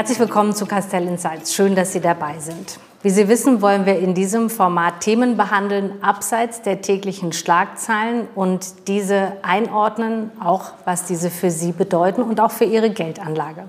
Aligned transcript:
Herzlich 0.00 0.18
willkommen 0.18 0.54
zu 0.54 0.64
Castell 0.64 1.06
Insights. 1.06 1.54
Schön, 1.54 1.74
dass 1.74 1.92
Sie 1.92 2.00
dabei 2.00 2.38
sind. 2.38 2.78
Wie 3.02 3.10
Sie 3.10 3.28
wissen, 3.28 3.60
wollen 3.60 3.84
wir 3.84 3.98
in 3.98 4.14
diesem 4.14 4.48
Format 4.48 5.00
Themen 5.00 5.36
behandeln, 5.36 6.02
abseits 6.02 6.62
der 6.62 6.80
täglichen 6.80 7.34
Schlagzeilen 7.34 8.26
und 8.34 8.88
diese 8.88 9.32
einordnen, 9.42 10.30
auch 10.42 10.72
was 10.86 11.04
diese 11.04 11.28
für 11.28 11.50
Sie 11.50 11.72
bedeuten 11.72 12.22
und 12.22 12.40
auch 12.40 12.50
für 12.50 12.64
Ihre 12.64 12.88
Geldanlage. 12.88 13.64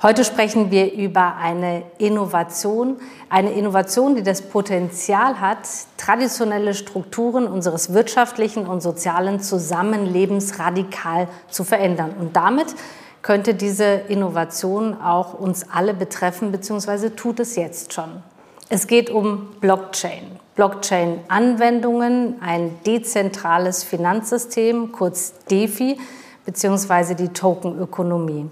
Heute 0.00 0.24
sprechen 0.24 0.70
wir 0.70 0.92
über 0.92 1.34
eine 1.34 1.82
Innovation, 1.98 2.98
eine 3.28 3.50
Innovation, 3.50 4.14
die 4.14 4.22
das 4.22 4.42
Potenzial 4.42 5.40
hat, 5.40 5.58
traditionelle 5.96 6.72
Strukturen 6.72 7.48
unseres 7.48 7.92
wirtschaftlichen 7.92 8.64
und 8.68 8.80
sozialen 8.80 9.40
Zusammenlebens 9.40 10.60
radikal 10.60 11.26
zu 11.50 11.64
verändern. 11.64 12.14
Und 12.16 12.36
damit 12.36 12.76
könnte 13.28 13.52
diese 13.52 13.84
Innovation 14.08 14.98
auch 14.98 15.34
uns 15.34 15.66
alle 15.70 15.92
betreffen, 15.92 16.50
beziehungsweise 16.50 17.14
tut 17.14 17.40
es 17.40 17.56
jetzt 17.56 17.92
schon. 17.92 18.22
Es 18.70 18.86
geht 18.86 19.10
um 19.10 19.50
Blockchain. 19.60 20.22
Blockchain-Anwendungen, 20.54 22.40
ein 22.40 22.78
dezentrales 22.86 23.84
Finanzsystem, 23.84 24.92
kurz 24.92 25.34
DeFi, 25.50 25.98
beziehungsweise 26.46 27.16
die 27.16 27.28
Tokenökonomie. 27.28 28.48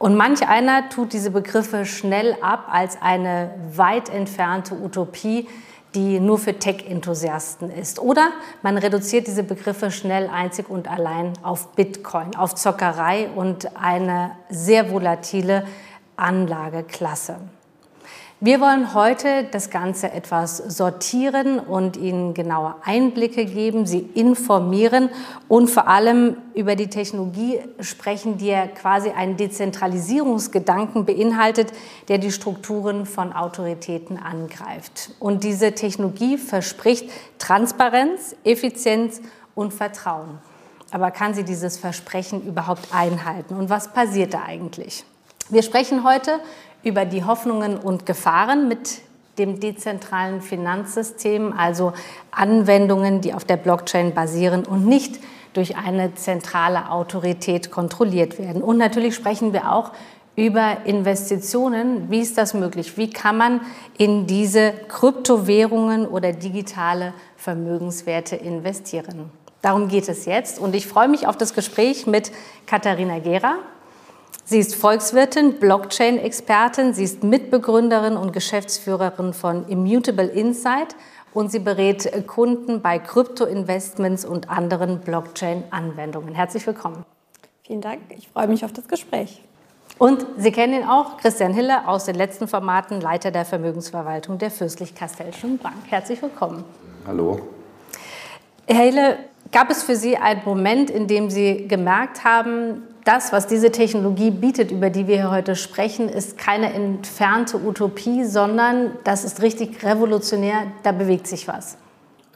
Und 0.00 0.16
manch 0.16 0.48
einer 0.48 0.88
tut 0.88 1.12
diese 1.12 1.30
Begriffe 1.30 1.84
schnell 1.84 2.36
ab 2.40 2.66
als 2.72 3.00
eine 3.00 3.50
weit 3.72 4.08
entfernte 4.08 4.74
Utopie, 4.74 5.46
die 5.94 6.20
nur 6.20 6.38
für 6.38 6.58
Tech-Enthusiasten 6.58 7.70
ist. 7.70 7.98
Oder 7.98 8.30
man 8.62 8.78
reduziert 8.78 9.26
diese 9.26 9.42
Begriffe 9.42 9.90
schnell 9.90 10.28
einzig 10.28 10.68
und 10.68 10.88
allein 10.88 11.32
auf 11.42 11.72
Bitcoin, 11.72 12.36
auf 12.36 12.54
Zockerei 12.54 13.28
und 13.34 13.76
eine 13.76 14.32
sehr 14.50 14.90
volatile 14.90 15.64
Anlageklasse. 16.16 17.36
Wir 18.40 18.60
wollen 18.60 18.94
heute 18.94 19.48
das 19.50 19.68
Ganze 19.68 20.12
etwas 20.12 20.58
sortieren 20.58 21.58
und 21.58 21.96
Ihnen 21.96 22.34
genaue 22.34 22.76
Einblicke 22.84 23.44
geben, 23.44 23.84
Sie 23.84 23.98
informieren 23.98 25.10
und 25.48 25.68
vor 25.68 25.88
allem 25.88 26.36
über 26.54 26.76
die 26.76 26.86
Technologie 26.86 27.58
sprechen, 27.80 28.38
die 28.38 28.46
ja 28.46 28.68
quasi 28.68 29.10
einen 29.10 29.36
Dezentralisierungsgedanken 29.36 31.04
beinhaltet, 31.04 31.72
der 32.06 32.18
die 32.18 32.30
Strukturen 32.30 33.06
von 33.06 33.32
Autoritäten 33.32 34.18
angreift. 34.18 35.10
Und 35.18 35.42
diese 35.42 35.72
Technologie 35.72 36.38
verspricht 36.38 37.10
Transparenz, 37.40 38.36
Effizienz 38.44 39.20
und 39.56 39.74
Vertrauen. 39.74 40.38
Aber 40.92 41.10
kann 41.10 41.34
sie 41.34 41.42
dieses 41.42 41.76
Versprechen 41.76 42.46
überhaupt 42.46 42.94
einhalten? 42.94 43.56
Und 43.56 43.68
was 43.68 43.88
passiert 43.88 44.32
da 44.32 44.44
eigentlich? 44.46 45.04
Wir 45.50 45.62
sprechen 45.62 46.04
heute 46.04 46.40
über 46.82 47.04
die 47.04 47.24
Hoffnungen 47.24 47.76
und 47.76 48.06
Gefahren 48.06 48.68
mit 48.68 49.00
dem 49.38 49.60
dezentralen 49.60 50.40
Finanzsystem, 50.40 51.52
also 51.56 51.92
Anwendungen, 52.30 53.20
die 53.20 53.34
auf 53.34 53.44
der 53.44 53.56
Blockchain 53.56 54.14
basieren 54.14 54.64
und 54.64 54.86
nicht 54.86 55.18
durch 55.52 55.76
eine 55.76 56.14
zentrale 56.14 56.90
Autorität 56.90 57.70
kontrolliert 57.70 58.38
werden. 58.38 58.62
Und 58.62 58.78
natürlich 58.78 59.14
sprechen 59.14 59.52
wir 59.52 59.72
auch 59.72 59.92
über 60.36 60.84
Investitionen. 60.84 62.10
Wie 62.10 62.20
ist 62.20 62.38
das 62.38 62.54
möglich? 62.54 62.96
Wie 62.96 63.10
kann 63.10 63.36
man 63.36 63.60
in 63.96 64.26
diese 64.26 64.72
Kryptowährungen 64.88 66.06
oder 66.06 66.32
digitale 66.32 67.12
Vermögenswerte 67.36 68.36
investieren? 68.36 69.30
Darum 69.62 69.88
geht 69.88 70.08
es 70.08 70.26
jetzt. 70.26 70.60
Und 70.60 70.76
ich 70.76 70.86
freue 70.86 71.08
mich 71.08 71.26
auf 71.26 71.36
das 71.36 71.54
Gespräch 71.54 72.06
mit 72.06 72.30
Katharina 72.66 73.18
Gera. 73.18 73.56
Sie 74.50 74.60
ist 74.60 74.76
Volkswirtin, 74.76 75.58
Blockchain-Expertin, 75.60 76.94
sie 76.94 77.04
ist 77.04 77.22
Mitbegründerin 77.22 78.16
und 78.16 78.32
Geschäftsführerin 78.32 79.34
von 79.34 79.68
Immutable 79.68 80.28
Insight 80.28 80.96
und 81.34 81.52
sie 81.52 81.58
berät 81.58 82.26
Kunden 82.26 82.80
bei 82.80 82.98
Krypto-Investments 82.98 84.24
und 84.24 84.48
anderen 84.48 85.00
Blockchain-Anwendungen. 85.00 86.34
Herzlich 86.34 86.66
willkommen. 86.66 87.04
Vielen 87.62 87.82
Dank, 87.82 88.00
ich 88.16 88.28
freue 88.28 88.48
mich 88.48 88.64
auf 88.64 88.72
das 88.72 88.88
Gespräch. 88.88 89.42
Und 89.98 90.24
Sie 90.38 90.50
kennen 90.50 90.80
ihn 90.80 90.88
auch, 90.88 91.18
Christian 91.18 91.52
Hille 91.52 91.86
aus 91.86 92.06
den 92.06 92.14
letzten 92.14 92.48
Formaten, 92.48 93.02
Leiter 93.02 93.30
der 93.30 93.44
Vermögensverwaltung 93.44 94.38
der 94.38 94.50
Fürstlich-Kastellschen 94.50 95.58
Bank. 95.58 95.76
Herzlich 95.90 96.22
willkommen. 96.22 96.64
Hallo. 97.06 97.40
Herr 98.66 98.84
Hille, 98.84 99.18
gab 99.52 99.68
es 99.68 99.82
für 99.82 99.96
Sie 99.96 100.16
einen 100.16 100.40
Moment, 100.46 100.88
in 100.88 101.06
dem 101.06 101.28
Sie 101.28 101.68
gemerkt 101.68 102.24
haben, 102.24 102.84
das, 103.08 103.32
was 103.32 103.46
diese 103.46 103.72
Technologie 103.72 104.30
bietet, 104.30 104.70
über 104.70 104.90
die 104.90 105.06
wir 105.06 105.16
hier 105.16 105.30
heute 105.30 105.56
sprechen, 105.56 106.10
ist 106.10 106.36
keine 106.36 106.74
entfernte 106.74 107.56
Utopie, 107.56 108.24
sondern 108.24 108.90
das 109.02 109.24
ist 109.24 109.40
richtig 109.40 109.82
revolutionär, 109.82 110.64
da 110.82 110.92
bewegt 110.92 111.26
sich 111.26 111.48
was. 111.48 111.78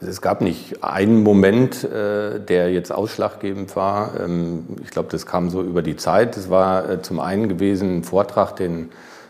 Es 0.01 0.19
gab 0.19 0.41
nicht 0.41 0.83
einen 0.83 1.21
Moment, 1.21 1.83
äh, 1.83 2.39
der 2.39 2.73
jetzt 2.73 2.91
ausschlaggebend 2.91 3.75
war. 3.75 4.19
Ähm, 4.19 4.65
ich 4.83 4.89
glaube, 4.89 5.09
das 5.11 5.27
kam 5.27 5.51
so 5.51 5.61
über 5.61 5.83
die 5.83 5.95
Zeit. 5.95 6.35
Es 6.37 6.49
war 6.49 6.89
äh, 6.89 7.01
zum 7.03 7.19
einen 7.19 7.49
gewesen 7.49 7.99
ein 7.99 8.03
Vortrag, 8.03 8.55
den 8.55 8.89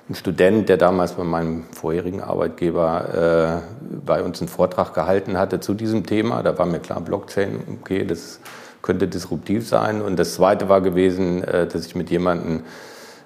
ein 0.10 0.16
Student, 0.16 0.70
der 0.70 0.78
damals 0.78 1.12
bei 1.12 1.26
meinem 1.26 1.66
vorherigen 1.74 2.22
Arbeitgeber 2.22 3.62
äh, 3.62 3.98
bei 4.06 4.24
uns 4.24 4.40
einen 4.40 4.48
Vortrag 4.48 4.94
gehalten 4.94 5.38
hatte 5.38 5.60
zu 5.60 5.74
diesem 5.74 6.06
Thema. 6.06 6.42
Da 6.42 6.58
war 6.58 6.66
mir 6.66 6.80
klar, 6.80 7.02
Blockchain, 7.02 7.60
okay, 7.82 8.06
das 8.06 8.40
könnte 8.84 9.08
disruptiv 9.08 9.68
sein. 9.68 10.04
Und 10.04 10.20
das 10.20 10.36
Zweite 10.36 10.70
war 10.70 10.82
gewesen, 10.82 11.44
äh, 11.44 11.66
dass 11.66 11.88
ich 11.88 11.96
mit 11.96 12.12
jemandem, 12.12 12.62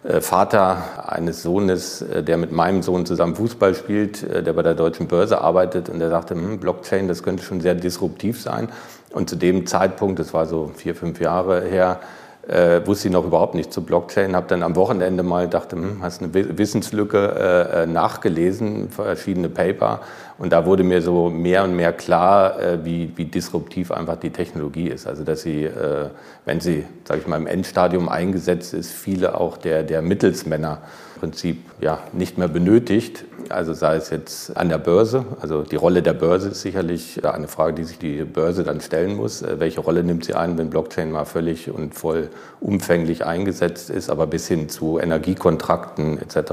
äh, 0.04 0.22
Vater 0.22 1.10
eines 1.12 1.42
Sohnes, 1.44 2.02
äh, 2.02 2.24
der 2.24 2.38
mit 2.38 2.54
meinem 2.54 2.84
Sohn 2.84 3.06
zusammen 3.06 3.36
Fußball 3.36 3.76
spielt, 3.76 4.22
der 4.46 4.54
bei 4.54 4.62
der 4.62 4.76
Deutschen 4.76 5.08
Börse 5.08 5.42
arbeitet, 5.42 5.90
und 5.90 6.00
der 6.00 6.10
sagte, 6.10 6.36
hm, 6.36 6.60
Blockchain, 6.60 7.10
das 7.10 7.24
könnte 7.24 7.44
schon 7.44 7.60
sehr 7.60 7.76
disruptiv 7.76 8.40
sein. 8.40 8.70
Und 9.12 9.30
zu 9.30 9.36
dem 9.36 9.66
Zeitpunkt, 9.66 10.20
das 10.20 10.34
war 10.34 10.46
so 10.46 10.72
vier, 10.76 10.96
fünf 10.96 11.20
Jahre 11.20 11.62
her, 11.62 12.00
äh, 12.48 12.86
wusste 12.86 13.10
ich 13.10 13.14
noch 13.14 13.26
überhaupt 13.26 13.56
nicht 13.56 13.74
zu 13.74 13.84
Blockchain, 13.84 14.36
habe 14.36 14.48
dann 14.48 14.64
am 14.64 14.76
Wochenende 14.76 15.24
mal 15.24 15.48
dachte, 15.48 15.76
hm, 15.76 16.02
hast 16.02 16.22
eine 16.22 16.34
Wissenslücke 16.34 17.28
äh, 17.74 17.86
nachgelesen, 17.86 18.90
verschiedene 18.90 19.50
Paper 19.50 20.02
und 20.38 20.54
da 20.54 20.66
wurde 20.66 20.84
mir 20.84 21.02
so 21.02 21.30
mehr 21.30 21.64
und 21.64 21.76
mehr 21.76 21.92
klar, 21.94 22.60
äh, 22.60 22.86
wie, 22.86 23.12
wie 23.16 23.26
disruptiv 23.26 23.92
einfach 23.92 24.16
die 24.16 24.30
Technologie 24.30 24.88
ist. 24.88 25.08
Also 25.08 25.24
dass 25.24 25.42
sie, 25.42 25.66
äh, 25.66 26.10
wenn 26.46 26.60
sie, 26.60 26.86
sage 27.04 27.22
ich 27.22 27.28
mal, 27.28 27.38
im 27.38 27.48
Endstadium 27.48 28.08
eingesetzt 28.08 28.74
ist, 28.74 28.92
viele 28.92 29.40
auch 29.40 29.58
der, 29.58 29.84
der 29.84 30.02
Mittelsmänner 30.02 30.82
Prinzip 31.18 31.64
ja, 31.82 32.00
nicht 32.14 32.38
mehr 32.38 32.48
benötigt. 32.48 33.26
Also 33.50 33.74
sei 33.74 33.96
es 33.96 34.10
jetzt 34.10 34.56
an 34.56 34.70
der 34.70 34.78
Börse, 34.78 35.26
also 35.42 35.64
die 35.64 35.76
Rolle 35.76 36.02
der 36.02 36.14
Börse 36.14 36.50
ist 36.50 36.62
sicherlich 36.62 37.26
eine 37.26 37.48
Frage, 37.48 37.74
die 37.74 37.84
sich 37.84 38.00
die 38.00 38.24
Börse 38.24 38.64
dann 38.64 38.82
stellen 38.82 39.16
muss. 39.16 39.42
Äh, 39.42 39.60
welche 39.60 39.82
Rolle 39.82 40.04
nimmt 40.04 40.26
sie 40.26 40.34
ein, 40.34 40.58
wenn 40.58 40.70
Blockchain 40.70 41.12
mal 41.12 41.26
völlig 41.26 41.70
und 41.72 41.96
voll 41.96 42.30
umfänglich 42.60 43.26
eingesetzt 43.26 43.90
ist, 43.90 44.10
aber 44.10 44.28
bis 44.28 44.48
hin 44.48 44.70
zu 44.70 45.00
Energiekontrakten 45.00 46.20
etc. 46.22 46.52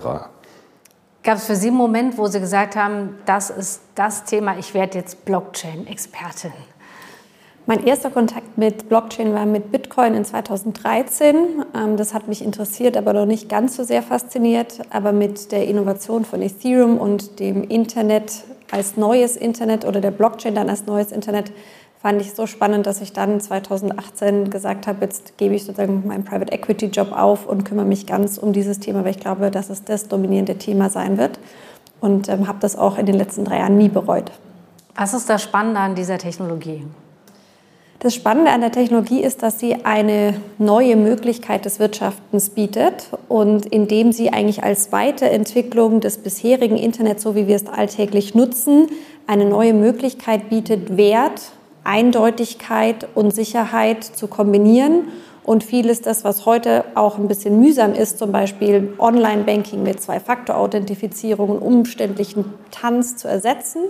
Gab 1.23 1.39
es 1.39 1.47
für 1.47 1.57
Sie 1.57 1.69
einen 1.69 1.77
Moment, 1.77 2.19
wo 2.19 2.27
Sie 2.27 2.39
gesagt 2.39 2.77
haben, 2.77 3.17
das 3.25 3.49
ist 3.49 3.81
das 3.95 4.25
Thema, 4.25 4.59
ich 4.59 4.75
werde 4.75 4.99
jetzt 4.99 5.25
Blockchain-Expertin? 5.25 6.53
Mein 7.67 7.87
erster 7.87 8.11
Kontakt 8.11 8.59
mit 8.59 8.91
Blockchain 8.91 9.33
war 9.33 9.47
mit 9.47 9.73
Bitcoin 9.73 10.13
in 10.13 10.27
2013. 10.27 11.65
Ähm, 11.75 11.97
das 11.97 12.13
hat 12.13 12.29
mich 12.29 12.45
interessiert, 12.45 12.95
aber 12.95 13.15
noch 13.15 13.25
nicht 13.25 13.49
ganz 13.49 13.75
so 13.77 13.85
sehr 13.85 14.03
fasziniert. 14.03 14.81
Aber 14.91 15.13
mit 15.13 15.51
der 15.51 15.67
Innovation 15.67 16.27
von 16.27 16.43
Ethereum 16.43 16.99
und 16.99 17.41
dem 17.41 17.65
Internet 17.65 18.44
als 18.71 18.99
neues 18.99 19.37
Internet 19.37 19.87
oder 19.87 20.03
der 20.03 20.11
Blockchain 20.11 20.55
dann 20.55 20.69
als 20.69 20.85
neues 20.85 21.11
Internet 21.11 21.53
fand 22.03 22.21
ich 22.21 22.35
so 22.35 22.47
spannend, 22.47 22.87
dass 22.87 23.00
ich 23.00 23.15
dann 23.15 23.41
2018 23.41 24.50
gesagt 24.50 24.87
habe, 24.87 24.99
jetzt 25.00 25.38
gebe 25.38 25.55
ich 25.55 25.65
sozusagen 25.65 26.06
meinen 26.06 26.25
Private 26.25 26.53
Equity 26.53 26.87
Job 26.87 27.12
auf 27.12 27.47
und 27.47 27.65
kümmere 27.65 27.87
mich 27.87 28.06
ganz 28.06 28.37
um 28.37 28.53
dieses 28.53 28.79
Thema, 28.79 29.05
weil 29.05 29.12
ich 29.12 29.21
glaube, 29.21 29.50
dass 29.50 29.71
es 29.71 29.85
das 29.85 30.09
dominierende 30.09 30.59
Thema 30.59 30.91
sein 30.91 31.17
wird. 31.17 31.38
Und 32.03 32.29
ähm, 32.29 32.47
habe 32.47 32.59
das 32.61 32.77
auch 32.77 32.99
in 32.99 33.06
den 33.06 33.15
letzten 33.15 33.47
drei 33.47 33.61
Jahren 33.61 33.79
nie 33.79 33.88
bereut. 33.88 34.33
Was 34.94 35.15
ist 35.15 35.31
das 35.31 35.43
Spannende 35.43 35.81
an 35.81 35.94
dieser 35.94 36.19
Technologie? 36.19 36.85
Das 38.00 38.14
Spannende 38.14 38.50
an 38.50 38.61
der 38.61 38.73
Technologie 38.73 39.23
ist, 39.23 39.43
dass 39.43 39.58
sie 39.58 39.85
eine 39.85 40.35
neue 40.58 40.96
Möglichkeit 40.96 41.64
des 41.64 41.79
Wirtschaftens 41.79 42.50
bietet 42.50 43.08
und 43.29 43.64
indem 43.67 44.12
sie 44.12 44.31
eigentlich 44.31 44.62
als 44.62 44.93
Weiterentwicklung 44.93 46.00
des 46.00 46.19
bisherigen 46.19 46.76
Internets, 46.76 47.23
so 47.23 47.35
wie 47.35 47.46
wir 47.46 47.56
es 47.56 47.67
alltäglich 47.67 48.35
nutzen, 48.35 48.88
eine 49.26 49.46
neue 49.46 49.73
Möglichkeit 49.73 50.50
bietet, 50.50 50.99
Wert 50.99 51.41
Eindeutigkeit 51.85 53.06
und 53.14 53.35
Sicherheit 53.35 54.02
zu 54.05 54.26
kombinieren 54.26 55.08
und 55.44 55.62
vieles 55.62 56.00
das, 56.00 56.25
was 56.25 56.47
heute 56.47 56.85
auch 56.94 57.19
ein 57.19 57.29
bisschen 57.29 57.61
mühsam 57.61 57.93
ist, 57.93 58.19
zum 58.19 58.32
Beispiel 58.32 58.94
Online-Banking 58.99 59.82
mit 59.82 60.00
Zwei-Faktor-Authentifizierung 60.00 61.50
und 61.50 61.58
umständlichen 61.58 62.47
Tanz 62.70 63.17
zu 63.17 63.29
ersetzen. 63.29 63.82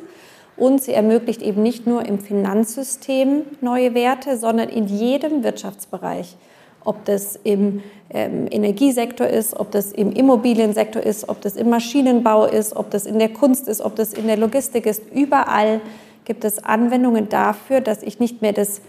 Und 0.57 0.83
sie 0.83 0.93
ermöglicht 0.93 1.43
eben 1.43 1.63
nicht 1.63 1.87
nur 1.87 2.07
im 2.07 2.21
Finanzsystem 2.21 3.43
neue 3.61 3.95
Werte, 3.95 4.37
sondern 4.37 4.69
in 4.69 4.87
jedem 4.87 5.43
Wirtschaftsbereich. 5.43 6.37
ob 6.85 7.05
das 7.07 7.39
im 7.43 7.83
ähm, 8.11 8.47
Energiesektor 8.51 9.27
ist, 9.27 9.57
ob 9.57 9.71
das 9.71 9.93
im 9.93 10.13
Immobiliensektor 10.13 11.03
ist, 11.03 11.29
ob 11.29 11.41
das 11.41 11.57
im 11.57 11.71
Maschinenbau 11.71 12.45
ist, 12.45 12.77
ob 12.77 12.91
das 12.91 13.07
in 13.07 13.19
der 13.19 13.31
Kunst 13.31 13.69
ist, 13.69 13.81
ob 13.81 13.97
das 13.97 14.13
in 14.13 14.27
der 14.27 14.37
Logistik 14.37 14.87
ist. 14.87 15.03
Überall 15.13 15.81
gibt 16.25 16.45
es 16.45 16.63
Anwendungen 16.63 17.29
dafür, 17.29 17.81
dass 17.81 18.03
ich 18.03 18.21
nicht 18.21 18.43
mehr 18.43 18.53
das 18.53 18.81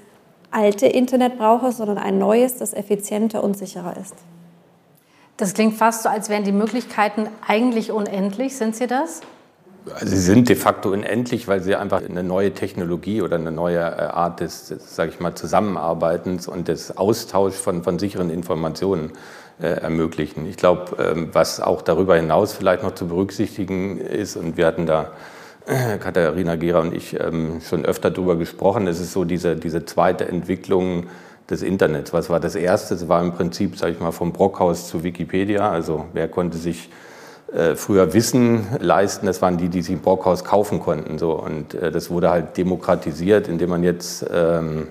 alte 0.51 0.87
Internet 0.87 1.37
brauche, 1.37 1.71
sondern 1.71 1.97
ein 1.97 2.17
neues, 2.17 2.57
das 2.57 2.73
effizienter 2.73 3.43
und 3.43 3.57
sicherer 3.57 3.95
ist. 3.97 4.15
Das 5.37 5.53
klingt 5.53 5.75
fast 5.75 6.03
so, 6.03 6.09
als 6.09 6.29
wären 6.29 6.45
die 6.45 6.53
Möglichkeiten 6.53 7.27
eigentlich 7.45 7.91
unendlich. 7.91 8.55
Sind 8.55 8.75
sie 8.75 8.87
das? 8.87 9.21
Sie 10.01 10.17
sind 10.17 10.49
de 10.49 10.55
facto 10.55 10.89
unendlich, 10.89 11.47
weil 11.47 11.61
sie 11.61 11.75
einfach 11.75 12.01
eine 12.03 12.23
neue 12.23 12.53
Technologie 12.53 13.21
oder 13.21 13.35
eine 13.35 13.51
neue 13.51 13.77
äh, 13.77 13.81
Art 13.81 14.39
des, 14.39 14.67
des 14.67 14.95
sage 14.95 15.11
ich 15.11 15.19
mal, 15.19 15.35
Zusammenarbeitens 15.35 16.47
und 16.47 16.67
des 16.67 16.97
Austauschs 16.97 17.59
von, 17.59 17.83
von 17.83 17.99
sicheren 17.99 18.31
Informationen 18.31 19.11
äh, 19.61 19.67
ermöglichen. 19.67 20.47
Ich 20.47 20.57
glaube, 20.57 20.97
ähm, 20.97 21.29
was 21.33 21.61
auch 21.61 21.83
darüber 21.83 22.15
hinaus 22.15 22.53
vielleicht 22.53 22.81
noch 22.81 22.95
zu 22.95 23.07
berücksichtigen 23.07 23.99
ist, 23.99 24.37
und 24.37 24.57
wir 24.57 24.65
hatten 24.65 24.87
da 24.87 25.11
äh, 25.67 25.97
Katharina 25.99 26.55
Gera 26.55 26.79
und 26.79 26.93
ich 26.93 27.19
ähm, 27.19 27.61
schon 27.61 27.85
öfter 27.85 28.09
darüber 28.09 28.37
gesprochen, 28.37 28.87
es 28.87 28.99
ist 28.99 29.13
so 29.13 29.23
diese, 29.23 29.55
diese 29.55 29.85
zweite 29.85 30.27
Entwicklung 30.27 31.07
des 31.49 31.61
Internets. 31.61 32.11
Was 32.11 32.29
war 32.31 32.39
das 32.39 32.55
Erste? 32.55 32.95
Es 32.95 33.07
war 33.07 33.21
im 33.21 33.33
Prinzip, 33.33 33.77
sage 33.77 33.93
ich 33.93 33.99
mal, 33.99 34.11
vom 34.11 34.33
Brockhaus 34.33 34.87
zu 34.89 35.03
Wikipedia. 35.03 35.69
Also 35.69 36.05
wer 36.13 36.27
konnte 36.27 36.57
sich 36.57 36.89
äh, 37.55 37.75
früher 37.75 38.13
Wissen 38.13 38.67
leisten, 38.79 39.25
das 39.25 39.41
waren 39.41 39.57
die, 39.57 39.69
die 39.69 39.81
sich 39.81 39.93
im 39.93 40.01
Brockhaus 40.01 40.43
kaufen 40.43 40.81
konnten. 40.81 41.17
So. 41.17 41.31
Und 41.31 41.73
äh, 41.73 41.89
das 41.89 42.09
wurde 42.09 42.29
halt 42.29 42.57
demokratisiert, 42.57 43.47
indem 43.47 43.69
man 43.69 43.83
jetzt 43.83 44.25
ähm, 44.29 44.87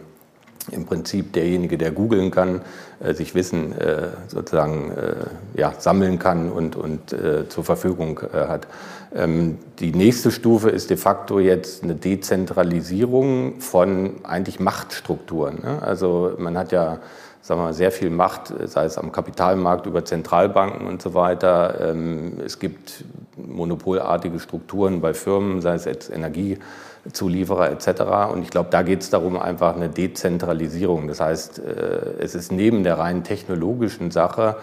im 0.71 0.87
Prinzip 0.87 1.35
derjenige, 1.35 1.77
der 1.77 1.91
googeln 1.91 2.31
kann, 2.31 2.63
äh, 3.01 3.13
sich 3.13 3.35
Wissen 3.35 3.79
äh, 3.79 4.09
sozusagen 4.29 4.93
äh, 4.93 5.61
ja, 5.61 5.75
sammeln 5.79 6.19
kann 6.19 6.51
und, 6.51 6.75
und 6.75 7.15
zur 7.49 7.65
Verfügung 7.65 8.21
hat. 8.33 8.67
Ähm, 9.15 9.59
die 9.79 9.93
nächste 9.93 10.31
Stufe 10.31 10.71
ist 10.71 10.91
de 10.91 10.97
facto 10.97 11.39
jetzt 11.39 11.85
eine 11.85 11.95
Dezentralisierung 11.95 13.61
von 13.61 14.17
eigentlich 14.25 14.59
Machtstrukturen. 14.59 15.61
Ne? 15.63 15.83
Also 15.83 16.33
man 16.39 16.57
hat 16.59 16.73
ja 16.73 16.99
sagen 17.45 17.61
wir 17.61 17.65
mal, 17.65 17.75
sehr 17.75 17.93
viel 17.93 18.09
Macht, 18.09 18.55
sei 18.65 18.87
es 18.87 18.97
am 18.97 19.13
Kapitalmarkt 19.13 19.85
über 19.85 20.03
Zentralbanken 20.03 20.87
und 20.87 21.03
so 21.03 21.13
weiter. 21.13 21.91
Ähm, 21.91 22.39
es 22.43 22.59
gibt 22.59 23.05
monopolartige 23.37 24.41
Strukturen 24.41 25.03
bei 25.03 25.13
Firmen, 25.13 25.61
sei 25.61 25.75
es 25.75 25.85
jetzt 25.85 26.11
Energiezulieferer 26.11 27.71
etc. 27.71 28.33
Und 28.33 28.45
ich 28.45 28.49
glaube, 28.49 28.71
da 28.71 28.81
geht 28.81 29.03
es 29.03 29.11
darum, 29.11 29.39
einfach 29.39 29.77
eine 29.77 29.91
Dezentralisierung. 29.91 31.07
Das 31.07 31.21
heißt, 31.21 31.59
äh, 31.59 32.15
es 32.19 32.35
ist 32.35 32.51
neben 32.51 32.83
der 32.83 32.99
rein 32.99 33.25
technologischen 33.25 34.11
Sache 34.11 34.57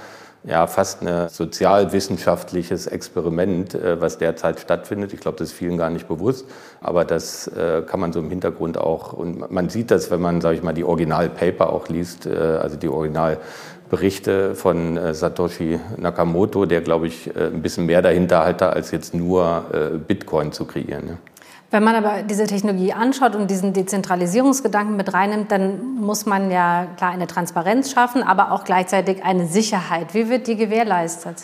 ja, 0.43 0.65
fast 0.65 1.03
ein 1.03 1.29
sozialwissenschaftliches 1.29 2.87
Experiment, 2.87 3.75
äh, 3.75 4.01
was 4.01 4.17
derzeit 4.17 4.59
stattfindet. 4.59 5.13
Ich 5.13 5.19
glaube, 5.19 5.37
das 5.37 5.49
ist 5.49 5.53
vielen 5.53 5.77
gar 5.77 5.89
nicht 5.89 6.07
bewusst, 6.07 6.45
aber 6.81 7.05
das 7.05 7.47
äh, 7.47 7.83
kann 7.85 7.99
man 7.99 8.11
so 8.11 8.19
im 8.19 8.29
Hintergrund 8.29 8.77
auch, 8.77 9.13
und 9.13 9.51
man 9.51 9.69
sieht 9.69 9.91
das, 9.91 10.09
wenn 10.09 10.21
man, 10.21 10.41
sage 10.41 10.55
ich 10.57 10.63
mal, 10.63 10.73
die 10.73 10.83
Originalpaper 10.83 11.71
auch 11.71 11.89
liest, 11.89 12.25
äh, 12.25 12.35
also 12.35 12.75
die 12.75 12.87
Originalberichte 12.87 14.55
von 14.55 15.13
Satoshi 15.13 15.79
Nakamoto, 15.97 16.65
der, 16.65 16.81
glaube 16.81 17.07
ich, 17.07 17.29
ein 17.35 17.61
bisschen 17.61 17.85
mehr 17.85 18.01
dahinter 18.01 18.45
hatte, 18.45 18.71
als 18.71 18.91
jetzt 18.91 19.13
nur 19.13 19.65
Bitcoin 20.07 20.51
zu 20.51 20.65
kreieren. 20.65 21.17
Wenn 21.71 21.85
man 21.85 21.95
aber 21.95 22.23
diese 22.23 22.47
Technologie 22.47 22.91
anschaut 22.91 23.33
und 23.33 23.49
diesen 23.49 23.71
Dezentralisierungsgedanken 23.71 24.97
mit 24.97 25.13
reinnimmt, 25.13 25.51
dann 25.51 25.95
muss 25.95 26.25
man 26.25 26.51
ja 26.51 26.87
klar 26.97 27.11
eine 27.11 27.27
Transparenz 27.27 27.91
schaffen, 27.91 28.23
aber 28.23 28.51
auch 28.51 28.65
gleichzeitig 28.65 29.23
eine 29.23 29.47
Sicherheit. 29.47 30.13
Wie 30.13 30.29
wird 30.29 30.47
die 30.47 30.57
gewährleistet? 30.57 31.37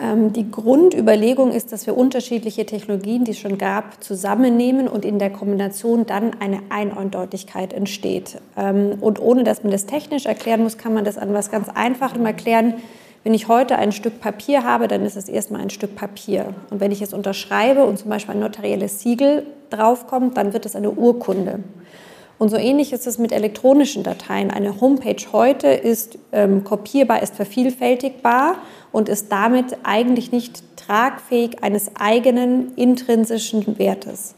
Ähm, 0.00 0.32
die 0.32 0.48
Grundüberlegung 0.48 1.50
ist, 1.50 1.72
dass 1.72 1.86
wir 1.86 1.96
unterschiedliche 1.96 2.64
Technologien, 2.64 3.24
die 3.24 3.32
es 3.32 3.38
schon 3.38 3.58
gab, 3.58 4.02
zusammennehmen 4.04 4.86
und 4.86 5.04
in 5.04 5.18
der 5.18 5.30
Kombination 5.30 6.06
dann 6.06 6.40
eine 6.40 6.60
Eindeutigkeit 6.70 7.72
entsteht. 7.72 8.40
Ähm, 8.56 8.98
und 9.00 9.20
ohne 9.20 9.42
dass 9.42 9.64
man 9.64 9.72
das 9.72 9.86
technisch 9.86 10.26
erklären 10.26 10.62
muss, 10.62 10.78
kann 10.78 10.94
man 10.94 11.04
das 11.04 11.18
an 11.18 11.34
was 11.34 11.50
ganz 11.50 11.68
Einfachem 11.68 12.24
erklären. 12.24 12.74
Wenn 13.24 13.34
ich 13.34 13.46
heute 13.46 13.78
ein 13.78 13.92
Stück 13.92 14.20
Papier 14.20 14.64
habe, 14.64 14.88
dann 14.88 15.04
ist 15.04 15.16
es 15.16 15.28
erstmal 15.28 15.60
ein 15.60 15.70
Stück 15.70 15.94
Papier. 15.94 16.54
Und 16.70 16.80
wenn 16.80 16.90
ich 16.90 17.02
es 17.02 17.12
unterschreibe 17.12 17.84
und 17.84 17.98
zum 17.98 18.10
Beispiel 18.10 18.34
ein 18.34 18.40
notarielles 18.40 19.00
Siegel 19.00 19.46
draufkommt, 19.70 20.36
dann 20.36 20.52
wird 20.52 20.66
es 20.66 20.74
eine 20.74 20.90
Urkunde. 20.90 21.60
Und 22.38 22.48
so 22.48 22.56
ähnlich 22.56 22.92
ist 22.92 23.06
es 23.06 23.18
mit 23.18 23.30
elektronischen 23.30 24.02
Dateien. 24.02 24.50
Eine 24.50 24.80
Homepage 24.80 25.22
heute 25.32 25.68
ist 25.68 26.18
ähm, 26.32 26.64
kopierbar, 26.64 27.22
ist 27.22 27.36
vervielfältigbar 27.36 28.56
und 28.90 29.08
ist 29.08 29.30
damit 29.30 29.76
eigentlich 29.84 30.32
nicht 30.32 30.64
tragfähig 30.76 31.62
eines 31.62 31.92
eigenen 31.94 32.74
intrinsischen 32.74 33.78
Wertes. 33.78 34.34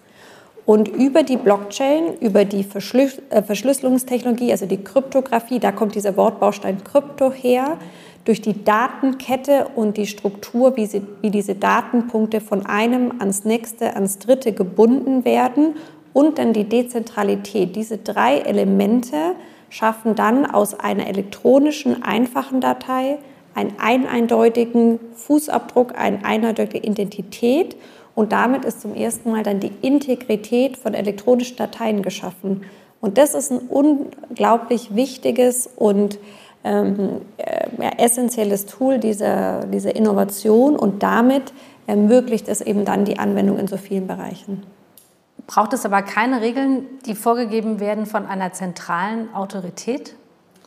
Und 0.66 0.88
über 0.88 1.22
die 1.22 1.38
Blockchain, 1.38 2.18
über 2.20 2.44
die 2.44 2.60
äh, 2.60 3.42
Verschlüsselungstechnologie, 3.42 4.52
also 4.52 4.66
die 4.66 4.84
Kryptographie, 4.84 5.58
da 5.58 5.72
kommt 5.72 5.94
dieser 5.94 6.16
Wortbaustein 6.18 6.84
Krypto 6.84 7.32
her, 7.32 7.78
durch 8.24 8.40
die 8.40 8.64
Datenkette 8.64 9.68
und 9.74 9.96
die 9.96 10.06
Struktur, 10.06 10.76
wie, 10.76 10.86
sie, 10.86 11.02
wie 11.20 11.30
diese 11.30 11.54
Datenpunkte 11.54 12.40
von 12.40 12.64
einem 12.66 13.20
ans 13.20 13.44
nächste, 13.44 13.94
ans 13.94 14.18
dritte 14.18 14.52
gebunden 14.52 15.24
werden 15.24 15.74
und 16.12 16.38
dann 16.38 16.52
die 16.52 16.64
Dezentralität. 16.64 17.76
Diese 17.76 17.98
drei 17.98 18.38
Elemente 18.38 19.34
schaffen 19.68 20.14
dann 20.14 20.46
aus 20.46 20.78
einer 20.78 21.06
elektronischen, 21.06 22.02
einfachen 22.02 22.60
Datei 22.60 23.18
einen 23.54 23.74
eindeutigen 23.78 24.98
Fußabdruck, 25.14 25.96
eine 25.96 26.24
eindeutige 26.24 26.78
Identität 26.78 27.76
und 28.14 28.32
damit 28.32 28.64
ist 28.64 28.80
zum 28.80 28.94
ersten 28.94 29.30
Mal 29.30 29.42
dann 29.42 29.60
die 29.60 29.72
Integrität 29.82 30.76
von 30.76 30.94
elektronischen 30.94 31.56
Dateien 31.56 32.02
geschaffen. 32.02 32.62
Und 33.00 33.18
das 33.18 33.34
ist 33.34 33.50
ein 33.50 33.58
unglaublich 33.58 34.94
wichtiges 34.94 35.68
und 35.76 36.18
ähm, 36.64 37.20
äh, 37.36 38.02
essentielles 38.02 38.66
Tool 38.66 38.98
dieser, 38.98 39.66
dieser 39.66 39.94
Innovation 39.94 40.76
und 40.76 41.02
damit 41.02 41.52
ermöglicht 41.86 42.48
es 42.48 42.60
eben 42.60 42.84
dann 42.84 43.04
die 43.04 43.18
Anwendung 43.18 43.58
in 43.58 43.68
so 43.68 43.76
vielen 43.76 44.06
Bereichen. 44.06 44.62
Braucht 45.46 45.74
es 45.74 45.84
aber 45.84 46.02
keine 46.02 46.40
Regeln, 46.40 46.86
die 47.04 47.14
vorgegeben 47.14 47.78
werden 47.80 48.06
von 48.06 48.26
einer 48.26 48.52
zentralen 48.52 49.32
Autorität? 49.34 50.14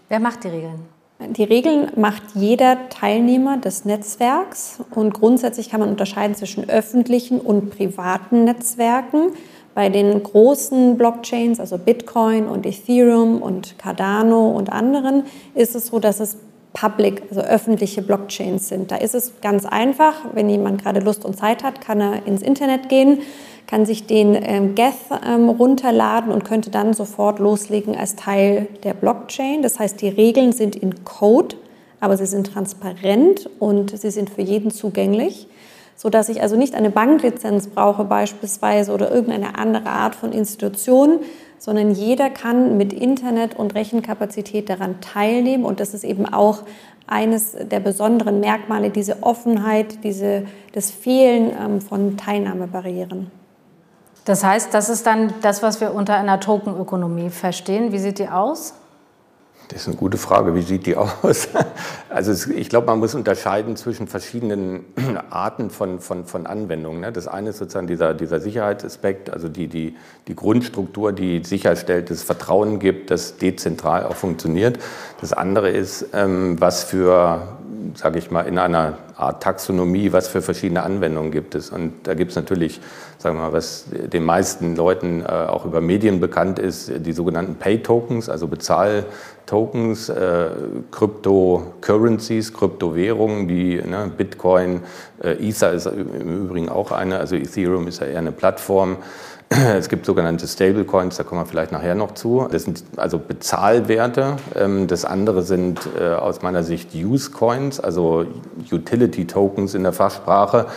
Wer 0.08 0.20
macht 0.20 0.44
die 0.44 0.50
Regeln? 0.50 0.86
Die 1.20 1.44
Regeln 1.44 1.92
macht 1.96 2.22
jeder 2.36 2.90
Teilnehmer 2.90 3.58
des 3.58 3.86
Netzwerks 3.86 4.80
und 4.92 5.16
grundsätzlich 5.16 5.72
kann 5.72 5.80
man 5.80 5.90
unterscheiden 5.90 6.36
zwischen 6.36 6.70
öffentlichen 6.70 7.42
und 7.42 7.72
privaten 7.72 8.44
Netzwerken. 8.44 9.32
Bei 9.78 9.90
den 9.90 10.24
großen 10.24 10.98
Blockchains, 10.98 11.60
also 11.60 11.78
Bitcoin 11.78 12.48
und 12.48 12.66
Ethereum 12.66 13.44
und 13.44 13.78
Cardano 13.78 14.50
und 14.50 14.72
anderen, 14.72 15.26
ist 15.54 15.76
es 15.76 15.86
so, 15.86 16.00
dass 16.00 16.20
es 16.20 16.38
public, 16.74 17.22
also 17.30 17.42
öffentliche 17.42 18.02
Blockchains 18.02 18.70
sind. 18.70 18.90
Da 18.90 18.96
ist 18.96 19.14
es 19.14 19.34
ganz 19.40 19.68
einfach, 19.68 20.16
wenn 20.34 20.50
jemand 20.50 20.82
gerade 20.82 21.00
Lust 21.00 21.24
und 21.24 21.38
Zeit 21.38 21.64
hat, 21.64 21.80
kann 21.80 22.02
er 22.02 22.26
ins 22.26 22.42
Internet 22.42 22.90
gehen, 22.90 23.20
kann 23.68 23.86
sich 23.86 24.08
den 24.08 24.36
ähm, 24.42 24.74
Geth 24.74 24.96
ähm, 25.24 25.48
runterladen 25.48 26.32
und 26.32 26.44
könnte 26.44 26.72
dann 26.72 26.96
sofort 26.96 27.38
loslegen 27.38 27.96
als 27.96 28.16
Teil 28.16 28.70
der 28.84 28.96
Blockchain. 28.96 29.62
Das 29.62 29.78
heißt, 29.78 30.02
die 30.02 30.10
Regeln 30.10 30.54
sind 30.54 30.76
in 30.76 31.04
Code, 31.04 31.56
aber 32.00 32.18
sie 32.18 32.26
sind 32.26 32.52
transparent 32.52 33.48
und 33.60 33.96
sie 33.96 34.10
sind 34.10 34.32
für 34.32 34.42
jeden 34.42 34.72
zugänglich 34.72 35.48
so 35.98 36.10
dass 36.10 36.30
ich 36.30 36.42
also 36.42 36.56
nicht 36.56 36.76
eine 36.76 36.92
Banklizenz 36.92 37.68
brauche 37.68 38.06
beispielsweise 38.06 38.94
oder 38.94 39.12
irgendeine 39.12 39.58
andere 39.58 39.90
Art 39.90 40.16
von 40.16 40.32
Institution, 40.32 41.20
sondern 41.58 41.92
jeder 41.92 42.30
kann 42.30 42.78
mit 42.78 42.94
Internet 42.94 43.56
und 43.58 43.74
Rechenkapazität 43.74 44.70
daran 44.70 45.02
teilnehmen 45.02 45.66
und 45.66 45.80
das 45.80 45.96
ist 45.96 46.04
eben 46.04 46.26
auch 46.26 46.60
eines 47.08 47.54
der 47.60 47.80
besonderen 47.80 48.40
Merkmale, 48.40 48.92
diese 48.92 49.24
Offenheit, 49.24 50.04
diese, 50.04 50.44
das 50.74 50.92
Fehlen 50.92 51.52
ähm, 51.60 51.82
von 51.82 52.16
Teilnahmebarrieren. 52.16 53.32
Das 54.24 54.44
heißt, 54.44 54.74
das 54.74 54.90
ist 54.90 55.08
dann 55.08 55.34
das, 55.42 55.64
was 55.64 55.82
wir 55.82 55.96
unter 55.96 56.16
einer 56.16 56.40
Tokenökonomie 56.40 57.30
verstehen. 57.30 57.92
Wie 57.92 57.98
sieht 57.98 58.20
die 58.20 58.28
aus? 58.28 58.76
Das 59.70 59.82
ist 59.82 59.88
eine 59.88 59.98
gute 59.98 60.18
Frage. 60.18 60.56
Wie 60.56 60.62
sieht 60.62 60.86
die 60.86 60.96
aus? 61.24 61.50
Also 62.10 62.52
ich 62.52 62.70
glaube, 62.70 62.88
man 62.88 63.00
muss 63.00 63.16
unterscheiden 63.16 63.76
zwischen 63.76 64.08
verschiedenen 64.08 64.86
Arten 65.30 65.70
von, 65.70 66.00
von, 66.00 66.26
von 66.26 66.48
Anwendungen. 66.48 67.02
Ne? 67.02 67.12
Das 67.12 67.28
eine 67.28 67.50
ist 67.50 67.58
sozusagen 67.58 67.88
dieser, 67.88 68.14
dieser 68.14 68.40
Sicherheitsaspekt, 68.40 69.30
also 69.30 69.50
die, 69.50 69.68
die, 69.68 69.96
die 70.28 70.36
Grundstruktur, 70.36 71.12
die 71.12 71.44
sicherstellt, 71.44 72.10
dass 72.10 72.18
es 72.18 72.24
Vertrauen 72.24 72.80
gibt, 72.80 73.12
dass 73.12 73.38
dezentral 73.38 74.06
auch 74.06 74.16
funktioniert. 74.16 74.80
Das 75.20 75.34
andere 75.34 75.70
ist, 75.70 76.08
ähm, 76.14 76.60
was 76.60 76.84
für, 76.84 77.58
sage 77.96 78.20
ich 78.20 78.32
mal, 78.32 78.42
in 78.42 78.58
einer 78.58 78.98
Art 79.16 79.44
Taxonomie, 79.44 80.12
was 80.12 80.28
für 80.28 80.42
verschiedene 80.42 80.84
Anwendungen 80.84 81.32
gibt 81.32 81.56
es. 81.56 81.70
Und 81.70 81.94
da 82.04 82.14
gibt 82.14 82.32
es 82.32 82.36
natürlich, 82.36 82.80
sagen 83.18 83.38
wir 83.38 83.44
mal, 83.44 83.54
was 83.54 83.86
den 83.92 84.24
meisten 84.24 84.76
Leuten 84.76 85.22
äh, 85.22 85.26
auch 85.26 85.66
über 85.66 85.82
Medien 85.82 86.20
bekannt 86.20 86.60
ist, 86.60 86.92
die 86.98 87.14
sogenannten 87.14 87.56
Pay-Tokens, 87.56 88.30
also 88.30 88.48
Bezahl-Tokens, 88.48 90.10
äh, 90.10 90.50
Cryptocurrencies, 90.92 92.54
Kryptowährungen 92.54 93.50
wie 93.50 93.82
ne, 93.82 94.12
Bitcoin, 94.16 94.82
äh, 95.24 95.34
Ether 95.48 95.74
ist 95.74 95.88
im 95.88 96.46
Übrigen 96.46 96.70
auch 96.70 96.92
eine, 96.92 97.20
also 97.20 97.36
Ethereum 97.36 97.88
ist 97.88 98.02
ja 98.02 98.08
eher 98.08 98.20
eine 98.20 98.32
Plattform. 98.32 98.98
Es 99.78 99.90
gibt 99.90 100.06
sogenannte 100.06 100.48
Stablecoins, 100.48 101.18
da 101.18 101.24
kommen 101.24 101.42
wir 101.42 101.46
vielleicht 101.46 101.72
nachher 101.72 101.96
noch 101.96 102.14
zu. 102.14 102.48
Das 102.52 102.64
sind 102.64 102.84
also 102.98 103.18
Bezahlwerte. 103.20 104.38
Ähm, 104.56 104.88
das 104.88 105.06
andere 105.06 105.42
sind 105.42 105.80
äh, 106.00 106.14
aus 106.14 106.42
meiner 106.42 106.64
Sicht 106.64 106.94
Use 106.94 107.32
Coins, 107.32 107.80
also 107.80 108.26
Utility 108.72 109.26
Tokens 109.26 109.74
in 109.74 109.84
der 109.84 109.94
Fachsprache. 109.94 110.68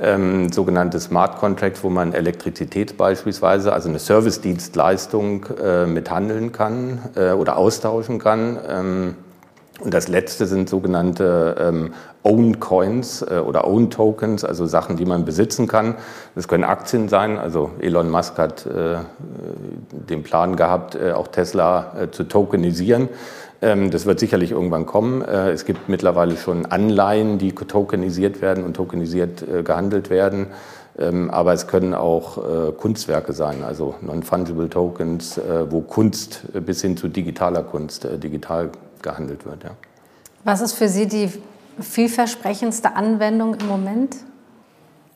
Ähm, 0.00 0.52
sogenannte 0.52 1.00
Smart 1.00 1.38
Contracts, 1.38 1.82
wo 1.82 1.90
man 1.90 2.12
Elektrizität 2.12 2.96
beispielsweise, 2.96 3.72
also 3.72 3.88
eine 3.88 3.98
Service-Dienstleistung 3.98 5.46
äh, 5.60 5.86
mithandeln 5.86 6.52
kann 6.52 7.00
äh, 7.16 7.32
oder 7.32 7.56
austauschen 7.56 8.20
kann. 8.20 8.58
Ähm, 8.68 9.14
und 9.80 9.94
das 9.94 10.08
letzte 10.08 10.46
sind 10.46 10.68
sogenannte 10.68 11.56
ähm, 11.60 11.94
Own 12.24 12.58
Coins 12.58 13.22
äh, 13.22 13.38
oder 13.38 13.66
Own 13.66 13.90
Tokens, 13.90 14.44
also 14.44 14.66
Sachen, 14.66 14.96
die 14.96 15.04
man 15.04 15.24
besitzen 15.24 15.68
kann. 15.68 15.94
Das 16.34 16.48
können 16.48 16.64
Aktien 16.64 17.08
sein. 17.08 17.38
Also 17.38 17.70
Elon 17.78 18.10
Musk 18.10 18.38
hat 18.38 18.66
äh, 18.66 18.96
den 19.90 20.24
Plan 20.24 20.56
gehabt, 20.56 20.96
äh, 20.96 21.12
auch 21.12 21.28
Tesla 21.28 21.92
äh, 21.96 22.10
zu 22.10 22.24
tokenisieren. 22.24 23.08
Ähm, 23.62 23.90
das 23.90 24.04
wird 24.04 24.18
sicherlich 24.18 24.50
irgendwann 24.50 24.84
kommen. 24.84 25.22
Äh, 25.22 25.50
es 25.50 25.64
gibt 25.64 25.88
mittlerweile 25.88 26.36
schon 26.36 26.66
Anleihen, 26.66 27.38
die 27.38 27.52
tokenisiert 27.52 28.42
werden 28.42 28.64
und 28.64 28.74
tokenisiert 28.74 29.42
äh, 29.42 29.62
gehandelt 29.62 30.10
werden. 30.10 30.48
Ähm, 30.98 31.30
aber 31.30 31.52
es 31.52 31.68
können 31.68 31.94
auch 31.94 32.76
Kunstwerke 32.76 33.32
sein, 33.32 33.62
also 33.62 33.94
Non-Fungible 34.00 34.68
Tokens, 34.68 35.40
wo 35.70 35.80
Kunst 35.80 36.42
bis 36.66 36.82
hin 36.82 36.96
zu 36.96 37.06
digitaler 37.06 37.62
Kunst 37.62 38.08
digital 38.20 38.70
gehandelt 39.02 39.44
wird. 39.44 39.64
Ja. 39.64 39.70
Was 40.44 40.60
ist 40.60 40.74
für 40.74 40.88
Sie 40.88 41.06
die 41.06 41.30
vielversprechendste 41.80 42.96
Anwendung 42.96 43.54
im 43.54 43.66
Moment? 43.66 44.16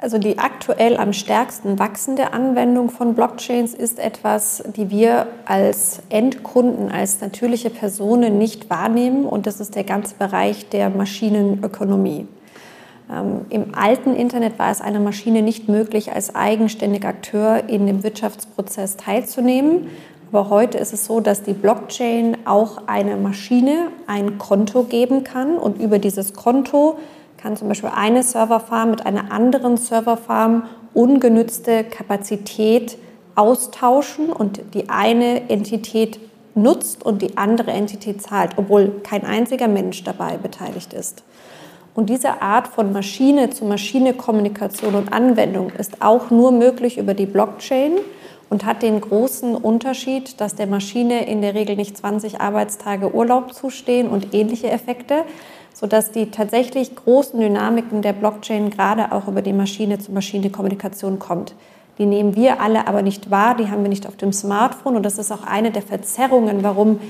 Also 0.02 0.18
die 0.18 0.38
aktuell 0.38 0.96
am 0.96 1.12
stärksten 1.12 1.78
wachsende 1.78 2.32
Anwendung 2.32 2.90
von 2.90 3.14
Blockchains 3.14 3.72
ist 3.72 4.00
etwas, 4.00 4.64
die 4.76 4.90
wir 4.90 5.28
als 5.44 6.00
Endkunden, 6.08 6.90
als 6.90 7.20
natürliche 7.20 7.70
Personen 7.70 8.36
nicht 8.36 8.68
wahrnehmen 8.68 9.24
und 9.24 9.46
das 9.46 9.60
ist 9.60 9.76
der 9.76 9.84
ganze 9.84 10.16
Bereich 10.16 10.68
der 10.70 10.90
Maschinenökonomie. 10.90 12.26
Ähm, 13.12 13.42
Im 13.50 13.74
alten 13.76 14.16
Internet 14.16 14.58
war 14.58 14.72
es 14.72 14.80
einer 14.80 14.98
Maschine 14.98 15.40
nicht 15.40 15.68
möglich, 15.68 16.12
als 16.12 16.34
eigenständiger 16.34 17.08
Akteur 17.08 17.68
in 17.68 17.86
dem 17.86 18.02
Wirtschaftsprozess 18.02 18.96
teilzunehmen. 18.96 19.86
Aber 20.32 20.48
heute 20.48 20.78
ist 20.78 20.94
es 20.94 21.04
so, 21.04 21.20
dass 21.20 21.42
die 21.42 21.52
Blockchain 21.52 22.46
auch 22.46 22.86
eine 22.86 23.16
Maschine 23.16 23.88
ein 24.06 24.38
Konto 24.38 24.84
geben 24.84 25.24
kann 25.24 25.58
und 25.58 25.78
über 25.78 25.98
dieses 25.98 26.32
Konto 26.32 26.96
kann 27.36 27.54
zum 27.54 27.68
Beispiel 27.68 27.90
eine 27.94 28.22
Serverfarm 28.22 28.92
mit 28.92 29.04
einer 29.04 29.30
anderen 29.30 29.76
Serverfarm 29.76 30.62
ungenützte 30.94 31.84
Kapazität 31.84 32.96
austauschen 33.34 34.32
und 34.32 34.62
die 34.72 34.88
eine 34.88 35.50
Entität 35.50 36.18
nutzt 36.54 37.04
und 37.04 37.20
die 37.20 37.36
andere 37.36 37.72
Entität 37.72 38.22
zahlt, 38.22 38.52
obwohl 38.56 39.00
kein 39.02 39.26
einziger 39.26 39.68
Mensch 39.68 40.02
dabei 40.02 40.38
beteiligt 40.38 40.94
ist. 40.94 41.24
Und 41.94 42.08
diese 42.08 42.40
Art 42.40 42.68
von 42.68 42.94
Maschine 42.94 43.50
zu 43.50 43.66
Maschine 43.66 44.14
Kommunikation 44.14 44.94
und 44.94 45.12
Anwendung 45.12 45.70
ist 45.76 46.00
auch 46.00 46.30
nur 46.30 46.52
möglich 46.52 46.96
über 46.96 47.12
die 47.12 47.26
Blockchain 47.26 47.98
und 48.52 48.66
hat 48.66 48.82
den 48.82 49.00
großen 49.00 49.56
Unterschied, 49.56 50.38
dass 50.38 50.54
der 50.54 50.66
Maschine 50.66 51.24
in 51.24 51.40
der 51.40 51.54
Regel 51.54 51.74
nicht 51.74 51.96
20 51.96 52.42
Arbeitstage 52.42 53.14
Urlaub 53.14 53.54
zustehen 53.54 54.10
und 54.10 54.34
ähnliche 54.34 54.70
Effekte, 54.70 55.24
sodass 55.72 56.10
die 56.10 56.30
tatsächlich 56.30 56.94
großen 56.94 57.40
Dynamiken 57.40 58.02
der 58.02 58.12
Blockchain 58.12 58.68
gerade 58.68 59.12
auch 59.12 59.26
über 59.26 59.40
die 59.40 59.54
Maschine-zu-Maschine-Kommunikation 59.54 61.18
kommt. 61.18 61.54
Die 61.96 62.04
nehmen 62.04 62.36
wir 62.36 62.60
alle 62.60 62.86
aber 62.86 63.00
nicht 63.00 63.30
wahr, 63.30 63.56
die 63.56 63.70
haben 63.70 63.84
wir 63.84 63.88
nicht 63.88 64.06
auf 64.06 64.16
dem 64.16 64.34
Smartphone 64.34 64.96
und 64.96 65.02
das 65.02 65.16
ist 65.16 65.32
auch 65.32 65.44
eine 65.46 65.70
der 65.70 65.80
Verzerrungen, 65.80 66.62
warum 66.62 67.00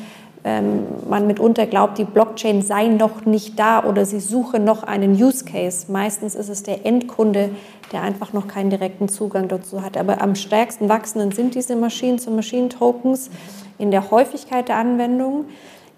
ähm, 0.44 0.87
man 1.08 1.28
mitunter 1.28 1.66
glaubt, 1.66 1.99
die 1.99 2.04
Blockchain 2.04 2.62
sei 2.62 2.88
noch 2.88 3.25
nicht 3.25 3.58
da 3.58 3.84
oder 3.84 4.04
sie 4.04 4.18
suche 4.18 4.58
noch 4.58 4.82
einen 4.82 5.12
Use 5.12 5.44
Case. 5.44 5.90
Meistens 5.90 6.34
ist 6.34 6.49
es 6.49 6.64
der 6.64 6.84
Endkunde, 6.84 7.50
der 7.92 8.02
einfach 8.02 8.32
noch 8.32 8.49
keinen 8.49 8.70
direkten 8.70 9.08
Zugang 9.08 9.46
dazu 9.46 9.82
hat. 9.82 9.96
Aber 9.96 10.20
am 10.20 10.34
stärksten 10.34 10.88
wachsenden 10.88 11.30
sind 11.30 11.54
diese 11.54 11.76
Maschinen-zu-Maschinen-Tokens 11.76 13.30
in 13.78 13.92
der 13.92 14.11
Häufigkeit 14.11 14.68
der 14.68 14.76
Anwendung, 14.76 15.44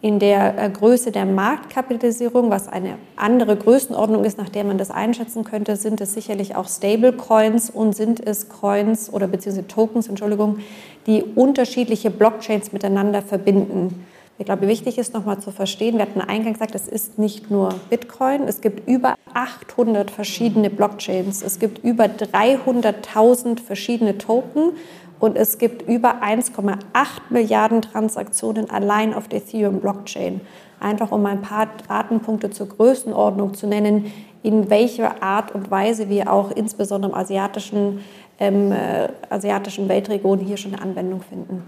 in 0.03 0.19
der 0.19 0.63
äh, 0.63 0.69
Größe 0.69 1.11
der 1.11 1.25
Marktkapitalisierung, 1.25 2.51
was 2.51 2.69
eine 2.69 2.99
andere 3.17 3.57
Größenordnung 3.57 4.25
ist, 4.25 4.37
nach 4.37 4.51
der 4.51 4.65
man 4.65 4.77
das 4.77 4.91
einschätzen 4.91 5.45
könnte, 5.45 5.77
sind 5.77 6.03
es 6.03 6.13
sicherlich 6.13 6.55
auch 6.57 6.69
Stablecoins 6.69 7.71
und 7.71 7.97
sind 7.97 8.21
es 8.21 8.51
Coins 8.51 9.11
oder 9.11 9.27
beziehungsweise 9.27 9.67
Tokens, 9.67 10.09
Entschuldigung, 10.09 10.59
die 11.07 11.23
unterschiedliche 11.23 12.11
Blockchains 12.11 12.75
miteinander 12.75 13.23
verbinden. 13.23 14.05
Ich 14.37 14.47
glaube, 14.47 14.67
wichtig 14.67 14.99
ist 14.99 15.15
nochmal 15.15 15.39
zu 15.39 15.53
verstehen, 15.53 15.95
wir 15.95 16.03
hatten 16.03 16.21
eingangs 16.21 16.59
gesagt, 16.59 16.75
es 16.75 16.89
ist 16.89 17.21
nicht 17.21 17.53
nur 17.53 17.69
Bitcoin, 17.89 18.43
es 18.49 18.61
gibt 18.61 18.89
über 18.89 19.15
800 19.33 20.11
verschiedene 20.11 20.71
Blockchains, 20.71 21.41
es 21.41 21.61
gibt 21.61 21.85
über 21.85 22.07
300.000 22.07 23.61
verschiedene 23.61 24.19
Token 24.19 24.73
und 25.21 25.37
es 25.37 25.59
gibt 25.59 25.89
über 25.89 26.23
1,8 26.23 26.79
Milliarden 27.31 27.81
Transaktionen 27.81 28.69
allein 28.71 29.15
auf 29.15 29.29
der 29.29 29.39
Ethereum-Blockchain. 29.39 30.41
Einfach 30.81 31.13
um 31.13 31.25
ein 31.27 31.41
paar 31.41 31.69
Datenpunkte 31.87 32.51
zur 32.51 32.69
Größenordnung 32.71 33.55
zu 33.55 33.69
nennen, 33.69 34.13
in 34.43 34.69
welcher 34.69 35.23
Art 35.23 35.55
und 35.55 35.71
Weise 35.71 36.09
wir 36.09 36.33
auch 36.33 36.51
insbesondere 36.51 37.13
im 37.13 37.17
asiatischen, 37.17 38.01
ähm, 38.41 38.73
äh, 38.73 39.09
asiatischen 39.31 39.89
Weltregion 39.89 40.41
hier 40.41 40.57
schon 40.57 40.75
eine 40.75 40.83
Anwendung 40.83 41.23
finden. 41.23 41.63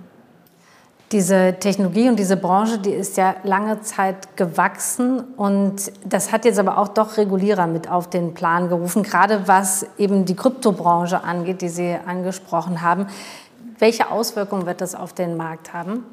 Diese 1.13 1.55
Technologie 1.61 2.09
und 2.09 2.19
diese 2.19 2.37
Branche, 2.37 2.79
die 2.79 2.91
ist 2.91 3.17
ja 3.17 3.37
lange 3.45 3.81
Zeit 3.81 4.37
gewachsen 4.37 5.21
und 5.37 5.93
das 6.05 6.33
hat 6.33 6.45
jetzt 6.45 6.59
aber 6.59 6.79
auch 6.79 6.89
doch 6.89 7.17
Regulierer 7.17 7.69
mit 7.69 7.89
auf 7.89 8.11
den 8.11 8.35
Plan 8.35 8.69
gerufen, 8.69 9.05
gerade 9.05 9.47
was 9.47 9.87
eben 9.99 10.25
die 10.25 10.35
Kryptobranche 10.35 11.23
angeht, 11.23 11.63
die 11.63 11.69
Sie 11.69 11.97
angesprochen 12.07 12.83
haben. 12.83 13.07
Welche 13.79 14.11
Auswirkungen 14.11 14.67
wird 14.67 14.81
das 14.81 14.97
auf 14.97 15.13
den 15.13 15.37
Markt 15.37 15.73
haben? 15.73 16.05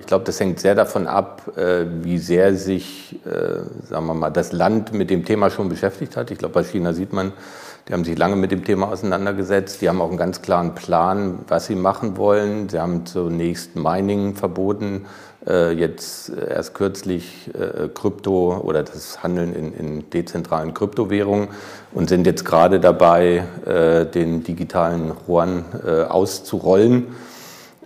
Ich 0.00 0.06
glaube, 0.06 0.24
das 0.24 0.40
hängt 0.40 0.58
sehr 0.58 0.74
davon 0.74 1.06
ab, 1.06 1.56
äh, 1.56 1.84
wie 2.02 2.18
sehr 2.18 2.56
sich, 2.56 3.20
äh, 3.24 3.60
sagen 3.88 4.06
wir 4.06 4.14
mal, 4.14 4.30
das 4.30 4.50
Land 4.50 4.92
mit 4.92 5.10
dem 5.10 5.24
Thema 5.24 5.50
schon 5.50 5.68
beschäftigt 5.68 6.16
hat. 6.16 6.32
Ich 6.32 6.38
glaube, 6.38 6.54
bei 6.54 6.64
China 6.64 6.92
sieht 6.92 7.12
man, 7.12 7.32
die 7.88 7.92
haben 7.92 8.04
sich 8.04 8.16
lange 8.16 8.36
mit 8.36 8.52
dem 8.52 8.64
Thema 8.64 8.88
auseinandergesetzt. 8.88 9.82
Die 9.82 9.88
haben 9.88 10.00
auch 10.00 10.08
einen 10.08 10.16
ganz 10.16 10.40
klaren 10.40 10.74
Plan, 10.74 11.40
was 11.48 11.66
sie 11.66 11.74
machen 11.74 12.16
wollen. 12.16 12.68
Sie 12.68 12.78
haben 12.78 13.06
zunächst 13.06 13.74
Mining 13.74 14.36
verboten, 14.36 15.06
äh, 15.46 15.72
jetzt 15.72 16.30
erst 16.30 16.74
kürzlich 16.74 17.50
äh, 17.54 17.88
Krypto 17.88 18.58
oder 18.58 18.84
das 18.84 19.24
Handeln 19.24 19.52
in, 19.54 19.72
in 19.72 20.10
dezentralen 20.10 20.74
Kryptowährungen 20.74 21.48
und 21.92 22.08
sind 22.08 22.26
jetzt 22.26 22.44
gerade 22.44 22.78
dabei, 22.78 23.44
äh, 23.66 24.06
den 24.06 24.44
digitalen 24.44 25.12
Yuan 25.26 25.64
auszurollen 26.08 27.08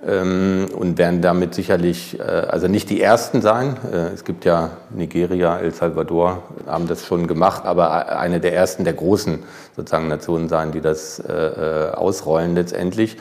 und 0.03 0.99
werden 0.99 1.23
damit 1.23 1.55
sicherlich, 1.55 2.21
äh, 2.21 2.23
also 2.23 2.69
nicht 2.69 2.91
die 2.91 3.00
Ersten 3.00 3.41
sein. 3.41 3.76
Äh, 3.91 4.12
es 4.15 4.25
gibt 4.25 4.45
ja 4.45 4.71
Nigeria, 4.91 5.59
El 5.59 5.73
Salvador, 5.73 6.43
haben 6.67 6.87
das 6.87 7.05
schon 7.05 7.26
gemacht, 7.26 7.65
aber 7.65 8.19
eine 8.19 8.38
der 8.38 8.55
ersten 8.55 8.85
der 8.85 8.93
großen 8.93 9.43
sozusagen 9.75 10.09
Nationen 10.09 10.49
sein, 10.49 10.71
die 10.71 10.81
das 10.81 11.19
äh, 11.19 11.91
ausrollen 11.95 12.55
letztendlich. 12.55 13.17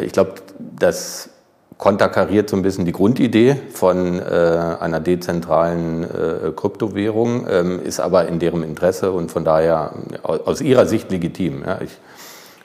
Ich 0.00 0.12
glaube, 0.12 0.34
das 0.58 1.28
konterkariert 1.76 2.48
so 2.48 2.56
ein 2.56 2.62
bisschen 2.62 2.84
die 2.84 2.92
Grundidee 2.92 3.56
von 3.72 4.20
einer 4.20 5.00
dezentralen 5.00 6.06
Kryptowährung, 6.54 7.46
ähm, 7.50 7.80
ist 7.82 7.98
aber 7.98 8.28
in 8.28 8.38
deren 8.38 8.62
Interesse 8.62 9.10
und 9.10 9.32
von 9.32 9.44
daher 9.44 9.92
aus 10.22 10.60
ihrer 10.60 10.86
Sicht 10.86 11.10
legitim. 11.10 11.64
Ich 11.80 11.98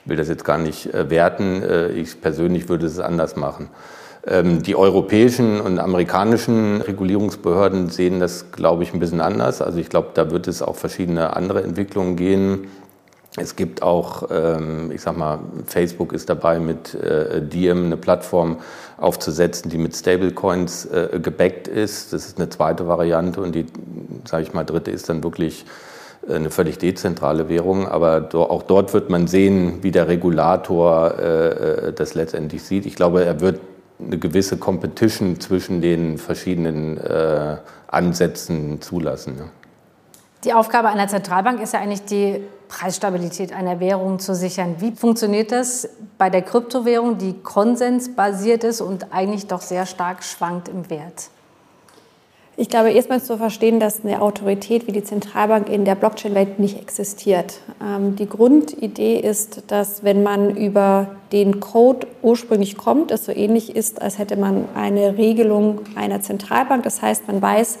will 0.08 0.16
das 0.16 0.28
jetzt 0.28 0.44
gar 0.44 0.58
nicht 0.58 0.92
äh, 0.92 1.10
werten. 1.10 1.62
Äh, 1.62 1.88
ich 1.90 2.20
persönlich 2.20 2.68
würde 2.68 2.86
es 2.86 2.98
anders 2.98 3.36
machen. 3.36 3.68
Ähm, 4.26 4.62
die 4.62 4.74
europäischen 4.74 5.60
und 5.60 5.78
amerikanischen 5.78 6.80
Regulierungsbehörden 6.80 7.90
sehen 7.90 8.18
das, 8.18 8.50
glaube 8.50 8.82
ich, 8.82 8.92
ein 8.94 9.00
bisschen 9.00 9.20
anders. 9.20 9.62
Also 9.62 9.78
ich 9.78 9.88
glaube, 9.88 10.08
da 10.14 10.30
wird 10.30 10.48
es 10.48 10.62
auch 10.62 10.76
verschiedene 10.76 11.36
andere 11.36 11.62
Entwicklungen 11.62 12.16
gehen. 12.16 12.66
Es 13.36 13.54
gibt 13.54 13.82
auch, 13.82 14.28
ähm, 14.32 14.90
ich 14.92 15.02
sag 15.02 15.16
mal, 15.16 15.38
Facebook 15.66 16.12
ist 16.12 16.28
dabei, 16.28 16.58
mit 16.58 16.94
äh, 16.94 17.40
Diem 17.42 17.84
eine 17.86 17.96
Plattform 17.96 18.56
aufzusetzen, 18.96 19.70
die 19.70 19.78
mit 19.78 19.94
Stablecoins 19.94 20.88
gebackt 21.22 21.68
ist. 21.68 22.12
Das 22.12 22.26
ist 22.26 22.38
eine 22.38 22.48
zweite 22.48 22.88
Variante 22.88 23.40
und 23.40 23.54
die, 23.54 23.66
sage 24.24 24.42
ich 24.42 24.54
mal, 24.54 24.64
dritte 24.64 24.90
ist 24.90 25.08
dann 25.08 25.22
wirklich 25.22 25.64
eine 26.28 26.50
völlig 26.50 26.78
dezentrale 26.78 27.48
Währung. 27.48 27.88
Aber 27.88 28.28
auch 28.34 28.62
dort 28.62 28.92
wird 28.94 29.10
man 29.10 29.26
sehen, 29.26 29.82
wie 29.82 29.90
der 29.90 30.08
Regulator 30.08 31.14
das 31.94 32.14
letztendlich 32.14 32.62
sieht. 32.62 32.86
Ich 32.86 32.94
glaube, 32.96 33.24
er 33.24 33.40
wird 33.40 33.60
eine 34.00 34.18
gewisse 34.18 34.58
Competition 34.58 35.40
zwischen 35.40 35.80
den 35.80 36.18
verschiedenen 36.18 37.00
Ansätzen 37.88 38.80
zulassen. 38.80 39.50
Die 40.44 40.52
Aufgabe 40.52 40.88
einer 40.88 41.08
Zentralbank 41.08 41.60
ist 41.60 41.72
ja 41.72 41.80
eigentlich 41.80 42.04
die 42.04 42.40
Preisstabilität 42.68 43.52
einer 43.52 43.80
Währung 43.80 44.20
zu 44.20 44.36
sichern. 44.36 44.76
Wie 44.78 44.92
funktioniert 44.92 45.50
das 45.50 45.88
bei 46.16 46.30
der 46.30 46.42
Kryptowährung, 46.42 47.18
die 47.18 47.32
konsensbasiert 47.42 48.62
ist 48.62 48.80
und 48.80 49.12
eigentlich 49.12 49.46
doch 49.48 49.62
sehr 49.62 49.84
stark 49.86 50.22
schwankt 50.22 50.68
im 50.68 50.88
Wert? 50.90 51.30
Ich 52.60 52.68
glaube, 52.68 52.90
erstmal 52.90 53.22
zu 53.22 53.36
verstehen, 53.36 53.78
dass 53.78 54.04
eine 54.04 54.20
Autorität 54.20 54.88
wie 54.88 54.92
die 54.92 55.04
Zentralbank 55.04 55.68
in 55.68 55.84
der 55.84 55.94
Blockchain-Welt 55.94 56.58
nicht 56.58 56.76
existiert. 56.76 57.60
Ähm, 57.80 58.16
die 58.16 58.28
Grundidee 58.28 59.20
ist, 59.20 59.62
dass 59.68 60.02
wenn 60.02 60.24
man 60.24 60.56
über 60.56 61.06
den 61.30 61.60
Code 61.60 62.08
ursprünglich 62.20 62.76
kommt, 62.76 63.12
es 63.12 63.26
so 63.26 63.32
ähnlich 63.32 63.76
ist, 63.76 64.02
als 64.02 64.18
hätte 64.18 64.36
man 64.36 64.64
eine 64.74 65.16
Regelung 65.16 65.82
einer 65.94 66.20
Zentralbank. 66.20 66.82
Das 66.82 67.00
heißt, 67.00 67.28
man 67.28 67.40
weiß, 67.40 67.78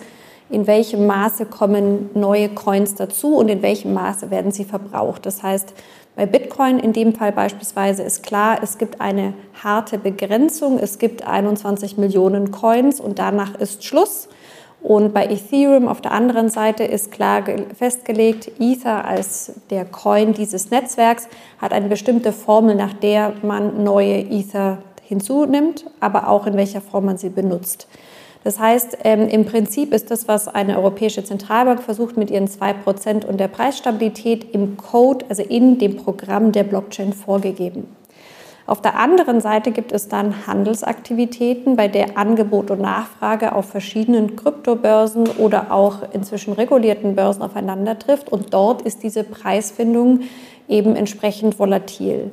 in 0.48 0.68
welchem 0.68 1.08
Maße 1.08 1.46
kommen 1.46 2.10
neue 2.14 2.48
Coins 2.48 2.94
dazu 2.94 3.34
und 3.34 3.48
in 3.48 3.62
welchem 3.62 3.92
Maße 3.94 4.30
werden 4.30 4.52
sie 4.52 4.64
verbraucht. 4.64 5.26
Das 5.26 5.42
heißt, 5.42 5.74
bei 6.14 6.24
Bitcoin 6.24 6.78
in 6.78 6.92
dem 6.92 7.16
Fall 7.16 7.32
beispielsweise 7.32 8.04
ist 8.04 8.22
klar, 8.22 8.60
es 8.62 8.78
gibt 8.78 9.00
eine 9.00 9.34
harte 9.60 9.98
Begrenzung, 9.98 10.78
es 10.78 11.00
gibt 11.00 11.26
21 11.26 11.98
Millionen 11.98 12.52
Coins 12.52 13.00
und 13.00 13.18
danach 13.18 13.56
ist 13.56 13.84
Schluss. 13.84 14.28
Und 14.80 15.12
bei 15.12 15.26
Ethereum 15.26 15.88
auf 15.88 16.00
der 16.00 16.12
anderen 16.12 16.50
Seite 16.50 16.84
ist 16.84 17.10
klar 17.10 17.42
festgelegt, 17.76 18.52
Ether 18.60 19.04
als 19.04 19.52
der 19.70 19.84
Coin 19.84 20.34
dieses 20.34 20.70
Netzwerks 20.70 21.28
hat 21.58 21.72
eine 21.72 21.88
bestimmte 21.88 22.32
Formel, 22.32 22.76
nach 22.76 22.92
der 22.92 23.32
man 23.42 23.82
neue 23.82 24.20
Ether 24.20 24.78
hinzunimmt, 25.02 25.86
aber 26.00 26.28
auch 26.28 26.46
in 26.46 26.56
welcher 26.56 26.80
Form 26.80 27.06
man 27.06 27.18
sie 27.18 27.30
benutzt. 27.30 27.88
Das 28.44 28.60
heißt, 28.60 28.98
ähm, 29.04 29.28
im 29.28 29.44
Prinzip 29.44 29.92
ist 29.92 30.10
das, 30.12 30.28
was 30.28 30.46
eine 30.46 30.76
Europäische 30.76 31.24
Zentralbank 31.24 31.82
versucht 31.82 32.16
mit 32.16 32.30
ihren 32.30 32.46
2% 32.46 33.26
und 33.26 33.40
der 33.40 33.48
Preisstabilität 33.48 34.54
im 34.54 34.76
Code, 34.76 35.24
also 35.28 35.42
in 35.42 35.78
dem 35.78 35.96
Programm 35.96 36.52
der 36.52 36.62
Blockchain 36.62 37.12
vorgegeben. 37.12 37.88
Auf 38.68 38.82
der 38.82 38.98
anderen 38.98 39.40
Seite 39.40 39.70
gibt 39.70 39.92
es 39.92 40.08
dann 40.08 40.46
Handelsaktivitäten, 40.46 41.74
bei 41.74 41.88
der 41.88 42.18
Angebot 42.18 42.70
und 42.70 42.82
Nachfrage 42.82 43.54
auf 43.54 43.70
verschiedenen 43.70 44.36
Kryptobörsen 44.36 45.26
oder 45.38 45.72
auch 45.72 46.00
inzwischen 46.12 46.52
regulierten 46.52 47.16
Börsen 47.16 47.40
aufeinander 47.40 47.98
trifft. 47.98 48.30
Und 48.30 48.52
dort 48.52 48.82
ist 48.82 49.02
diese 49.02 49.24
Preisfindung 49.24 50.20
eben 50.68 50.96
entsprechend 50.96 51.58
volatil. 51.58 52.30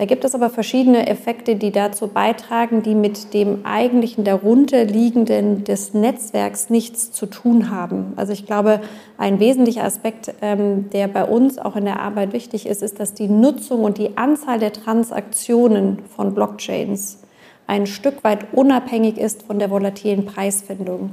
Da 0.00 0.06
gibt 0.06 0.24
es 0.24 0.34
aber 0.34 0.48
verschiedene 0.48 1.08
Effekte, 1.08 1.56
die 1.56 1.72
dazu 1.72 2.08
beitragen, 2.08 2.82
die 2.82 2.94
mit 2.94 3.34
dem 3.34 3.66
eigentlichen 3.66 4.24
darunterliegenden 4.24 5.64
des 5.64 5.92
Netzwerks 5.92 6.70
nichts 6.70 7.12
zu 7.12 7.26
tun 7.26 7.70
haben. 7.70 8.14
Also 8.16 8.32
ich 8.32 8.46
glaube, 8.46 8.80
ein 9.18 9.40
wesentlicher 9.40 9.84
Aspekt, 9.84 10.32
ähm, 10.40 10.88
der 10.88 11.06
bei 11.06 11.26
uns 11.26 11.58
auch 11.58 11.76
in 11.76 11.84
der 11.84 12.00
Arbeit 12.00 12.32
wichtig 12.32 12.64
ist, 12.66 12.82
ist, 12.82 12.98
dass 12.98 13.12
die 13.12 13.28
Nutzung 13.28 13.84
und 13.84 13.98
die 13.98 14.16
Anzahl 14.16 14.58
der 14.58 14.72
Transaktionen 14.72 15.98
von 16.16 16.32
Blockchains 16.32 17.18
ein 17.66 17.86
Stück 17.86 18.24
weit 18.24 18.54
unabhängig 18.54 19.18
ist 19.18 19.42
von 19.42 19.58
der 19.58 19.70
volatilen 19.70 20.24
Preisfindung. 20.24 21.10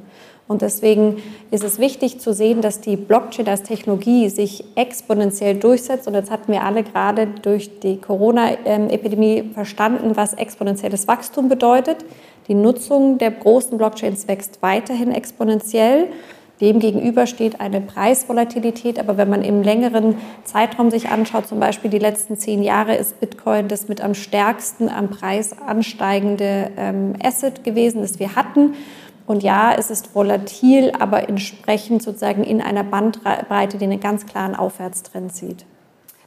Und 0.48 0.62
deswegen 0.62 1.22
ist 1.52 1.64
es 1.64 1.78
wichtig 1.78 2.20
zu 2.20 2.34
sehen, 2.34 2.62
dass 2.62 2.80
die 2.80 2.96
Blockchain 2.96 3.48
als 3.50 3.64
Technologie 3.64 4.30
sich 4.30 4.64
exponentiell 4.76 5.56
durchsetzt. 5.56 6.08
Und 6.08 6.14
jetzt 6.14 6.32
hatten 6.32 6.52
wir 6.52 6.64
alle 6.64 6.84
gerade 6.84 7.28
durch 7.42 7.80
die 7.82 7.98
Corona-Epidemie 7.98 9.52
verstanden, 9.54 10.16
was 10.16 10.34
exponentielles 10.34 11.08
Wachstum 11.08 11.50
bedeutet. 11.50 12.06
Die 12.48 12.54
Nutzung 12.54 13.18
der 13.18 13.32
großen 13.32 13.78
Blockchains 13.78 14.28
wächst 14.30 14.62
weiterhin 14.62 15.12
exponentiell. 15.12 16.08
Demgegenüber 16.62 17.28
steht 17.28 17.60
eine 17.60 17.82
Preisvolatilität. 17.82 19.00
Aber 19.00 19.18
wenn 19.18 19.30
man 19.30 19.44
im 19.44 19.62
längeren 19.64 20.16
Zeitraum 20.46 20.90
sich 20.90 21.10
anschaut, 21.10 21.48
zum 21.48 21.60
Beispiel 21.60 21.92
die 21.92 22.00
letzten 22.00 22.38
zehn 22.38 22.64
Jahre, 22.64 22.96
ist 22.96 23.20
Bitcoin 23.20 23.68
das 23.68 23.90
mit 23.90 24.02
am 24.02 24.14
stärksten 24.14 24.88
am 24.90 25.10
Preis 25.10 25.56
ansteigende 25.60 26.72
ähm, 26.78 27.14
Asset 27.22 27.66
gewesen, 27.66 28.02
das 28.02 28.20
wir 28.20 28.36
hatten. 28.36 28.76
Und 29.28 29.44
ja, 29.44 29.76
es 29.78 29.92
ist 29.92 30.16
volatil, 30.16 30.94
aber 30.98 31.28
entsprechend 31.28 32.02
sozusagen 32.02 32.46
in 32.46 32.62
einer 32.62 32.86
Bandbreite, 32.86 33.78
die 33.78 33.84
einen 33.84 34.00
ganz 34.00 34.26
klaren 34.26 34.56
Aufwärtstrend 34.56 35.36
sieht. 35.36 35.66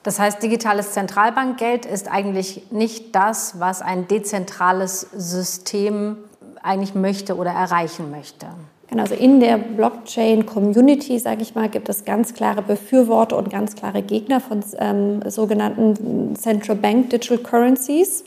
Das 0.03 0.19
heißt, 0.19 0.43
digitales 0.43 0.93
Zentralbankgeld 0.93 1.87
ist 1.87 2.11
eigentlich 2.11 2.71
nicht 2.71 3.15
das, 3.15 3.59
was 3.59 3.81
ein 3.81 4.07
dezentrales 4.07 5.01
System 5.15 6.19
eigentlich 6.63 6.95
möchte 6.95 7.37
oder 7.37 7.51
erreichen 7.51 8.11
möchte. 8.11 8.47
Genau, 8.89 9.03
also 9.03 9.15
in 9.15 9.41
der 9.41 9.57
Blockchain-Community, 9.57 11.19
sage 11.19 11.43
ich 11.43 11.55
mal, 11.55 11.69
gibt 11.69 11.89
es 11.89 12.05
ganz 12.05 12.35
klare 12.35 12.61
Befürworter 12.61 13.39
und 13.39 13.49
ganz 13.49 13.77
klare 13.77 14.03
Gegner 14.03 14.41
von 14.41 14.63
ähm, 14.79 15.23
sogenannten 15.31 16.35
Central 16.37 16.77
Bank 16.77 17.09
Digital 17.11 17.39
Currencies. 17.39 18.25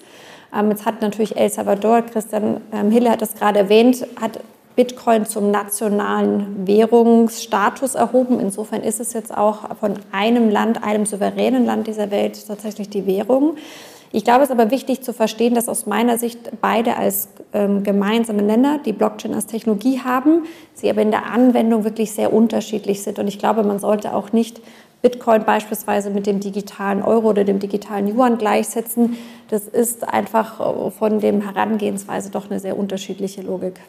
Ähm, 0.56 0.70
jetzt 0.70 0.86
hat 0.86 1.02
natürlich 1.02 1.36
El 1.36 1.50
Salvador, 1.50 2.02
Christian 2.04 2.62
ähm, 2.72 2.92
Hille 2.92 3.12
hat 3.12 3.22
das 3.22 3.36
gerade 3.36 3.60
erwähnt, 3.60 4.08
hat 4.20 4.40
Bitcoin 4.76 5.26
zum 5.26 5.52
nationalen 5.52 6.68
Währungsstatus 6.68 7.96
erhoben. 7.96 8.40
Insofern 8.40 8.82
ist 8.82 9.00
es 9.00 9.14
jetzt 9.14 9.36
auch 9.36 9.76
von 9.78 9.94
einem 10.12 10.50
Land, 10.50 10.84
einem 10.84 11.06
souveränen 11.06 11.66
Land 11.66 11.88
dieser 11.88 12.10
Welt 12.10 12.48
tatsächlich 12.48 12.90
die 12.90 13.06
Währung. 13.06 13.56
Ich 14.16 14.24
glaube, 14.24 14.44
es 14.44 14.50
ist 14.50 14.60
aber 14.60 14.70
wichtig 14.70 15.02
zu 15.02 15.12
verstehen, 15.12 15.56
dass 15.56 15.68
aus 15.68 15.88
meiner 15.88 16.20
Sicht 16.20 16.62
beide 16.62 16.98
als 16.98 17.30
ähm, 17.52 17.84
gemeinsame 17.84 18.44
Nenner 18.44 18.80
die 18.86 18.94
Blockchain 18.94 19.34
als 19.34 19.48
Technologie 19.48 20.02
haben, 20.02 20.44
sie 20.76 20.90
aber 20.90 21.02
in 21.02 21.10
der 21.10 21.26
Anwendung 21.32 21.84
wirklich 21.84 22.12
sehr 22.12 22.32
unterschiedlich 22.32 23.02
sind. 23.02 23.18
Und 23.18 23.28
ich 23.28 23.40
glaube, 23.40 23.64
man 23.64 23.80
sollte 23.80 24.14
auch 24.14 24.32
nicht 24.32 24.62
Bitcoin 25.02 25.44
beispielsweise 25.44 26.12
mit 26.12 26.28
dem 26.28 26.40
digitalen 26.40 27.02
Euro 27.02 27.30
oder 27.30 27.44
dem 27.44 27.60
digitalen 27.60 28.08
Yuan 28.08 28.38
gleichsetzen. 28.38 29.18
Das 29.50 29.68
ist 29.68 30.08
einfach 30.08 30.60
äh, 30.60 30.92
von 30.92 31.20
dem 31.20 31.42
Herangehensweise 31.42 32.30
doch 32.30 32.50
eine 32.50 32.60
sehr 32.60 32.78
unterschiedliche 32.78 33.42
Logik. 33.42 33.80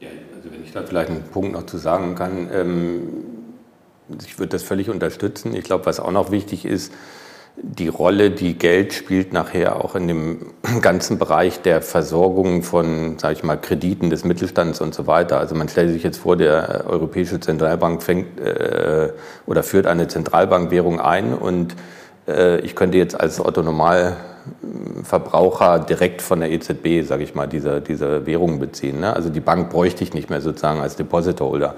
Ja, 0.00 0.08
also 0.36 0.52
wenn 0.52 0.62
ich 0.62 0.72
da 0.72 0.82
vielleicht 0.82 1.10
einen 1.10 1.22
Punkt 1.22 1.52
noch 1.52 1.66
zu 1.66 1.78
sagen 1.78 2.14
kann, 2.14 2.48
ähm, 2.52 3.08
ich 4.24 4.38
würde 4.38 4.50
das 4.50 4.62
völlig 4.62 4.90
unterstützen. 4.90 5.54
Ich 5.54 5.64
glaube, 5.64 5.86
was 5.86 6.00
auch 6.00 6.12
noch 6.12 6.30
wichtig 6.30 6.64
ist, 6.64 6.92
die 7.56 7.88
Rolle, 7.88 8.30
die 8.30 8.58
Geld 8.58 8.92
spielt 8.92 9.32
nachher 9.32 9.82
auch 9.82 9.94
in 9.94 10.08
dem 10.08 10.52
ganzen 10.82 11.18
Bereich 11.18 11.62
der 11.62 11.80
Versorgung 11.80 12.62
von, 12.62 13.18
sage 13.18 13.34
ich 13.34 13.42
mal, 13.42 13.56
Krediten 13.56 14.10
des 14.10 14.24
Mittelstands 14.24 14.80
und 14.80 14.94
so 14.94 15.06
weiter. 15.06 15.38
Also 15.38 15.54
man 15.54 15.68
stellt 15.68 15.90
sich 15.90 16.02
jetzt 16.02 16.18
vor, 16.18 16.36
der 16.36 16.84
Europäische 16.86 17.40
Zentralbank 17.40 18.02
fängt 18.02 18.38
äh, 18.38 19.12
oder 19.46 19.62
führt 19.62 19.86
eine 19.86 20.08
Zentralbankwährung 20.08 21.00
ein 21.00 21.32
und 21.32 21.74
äh, 22.28 22.60
ich 22.60 22.76
könnte 22.76 22.98
jetzt 22.98 23.18
als 23.18 23.40
Otto 23.40 23.62
Normal 23.62 24.16
Verbraucher 25.02 25.78
direkt 25.78 26.22
von 26.22 26.40
der 26.40 26.50
EZB, 26.50 27.06
sage 27.06 27.22
ich 27.22 27.34
mal, 27.34 27.46
diese, 27.46 27.80
diese 27.80 28.26
Währung 28.26 28.58
beziehen. 28.58 29.00
Ne? 29.00 29.14
Also 29.14 29.30
die 29.30 29.40
Bank 29.40 29.70
bräuchte 29.70 30.02
ich 30.02 30.14
nicht 30.14 30.30
mehr 30.30 30.40
sozusagen 30.40 30.80
als 30.80 30.96
Deposit 30.96 31.40
Holder. 31.40 31.74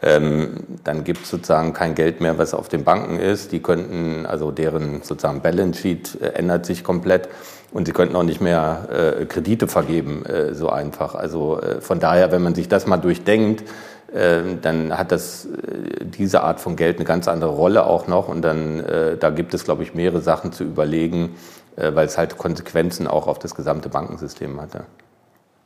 Ähm, 0.00 0.50
dann 0.84 1.02
gibt 1.02 1.24
es 1.24 1.30
sozusagen 1.30 1.72
kein 1.72 1.94
Geld 1.94 2.20
mehr, 2.20 2.38
was 2.38 2.54
auf 2.54 2.68
den 2.68 2.84
Banken 2.84 3.18
ist. 3.18 3.50
Die 3.50 3.60
könnten, 3.60 4.26
also 4.26 4.52
deren 4.52 5.02
sozusagen 5.02 5.40
Balance 5.40 5.80
Sheet 5.80 6.18
äh, 6.20 6.28
ändert 6.34 6.66
sich 6.66 6.84
komplett 6.84 7.28
und 7.72 7.86
sie 7.86 7.92
könnten 7.92 8.14
auch 8.14 8.22
nicht 8.22 8.40
mehr 8.40 8.88
äh, 9.20 9.24
Kredite 9.26 9.66
vergeben, 9.66 10.24
äh, 10.24 10.54
so 10.54 10.70
einfach. 10.70 11.14
Also 11.14 11.60
äh, 11.60 11.80
von 11.80 11.98
daher, 11.98 12.30
wenn 12.30 12.42
man 12.42 12.54
sich 12.54 12.68
das 12.68 12.86
mal 12.86 12.96
durchdenkt, 12.96 13.64
ähm, 14.14 14.60
dann 14.62 14.96
hat 14.96 15.10
das 15.10 15.46
äh, 15.46 16.04
diese 16.04 16.42
Art 16.42 16.60
von 16.60 16.76
Geld 16.76 16.96
eine 16.96 17.04
ganz 17.04 17.26
andere 17.26 17.50
Rolle 17.50 17.84
auch 17.84 18.06
noch 18.06 18.28
und 18.28 18.42
dann 18.42 18.82
da 19.20 19.30
gibt 19.30 19.52
es, 19.52 19.64
glaube 19.64 19.82
ich, 19.82 19.94
mehrere 19.94 20.20
Sachen 20.20 20.52
zu 20.52 20.64
überlegen 20.64 21.36
weil 21.78 22.06
es 22.06 22.18
halt 22.18 22.38
Konsequenzen 22.38 23.06
auch 23.06 23.26
auf 23.26 23.38
das 23.38 23.54
gesamte 23.54 23.88
Bankensystem 23.88 24.60
hatte. 24.60 24.84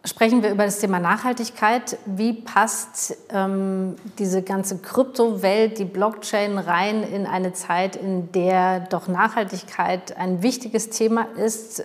Sprechen 0.05 0.42
wir 0.42 0.51
über 0.51 0.64
das 0.64 0.81
Thema 0.81 0.98
Nachhaltigkeit. 0.98 1.96
Wie 2.07 2.33
passt 2.33 3.16
ähm, 3.31 3.94
diese 4.18 4.42
ganze 4.42 4.79
Kryptowelt, 4.79 5.79
die 5.79 5.85
Blockchain 5.85 6.59
rein 6.59 7.05
in 7.05 7.25
eine 7.25 7.53
Zeit, 7.53 7.94
in 7.94 8.33
der 8.33 8.81
doch 8.81 9.07
Nachhaltigkeit 9.07 10.16
ein 10.16 10.42
wichtiges 10.42 10.90
Thema 10.90 11.29
ist? 11.37 11.85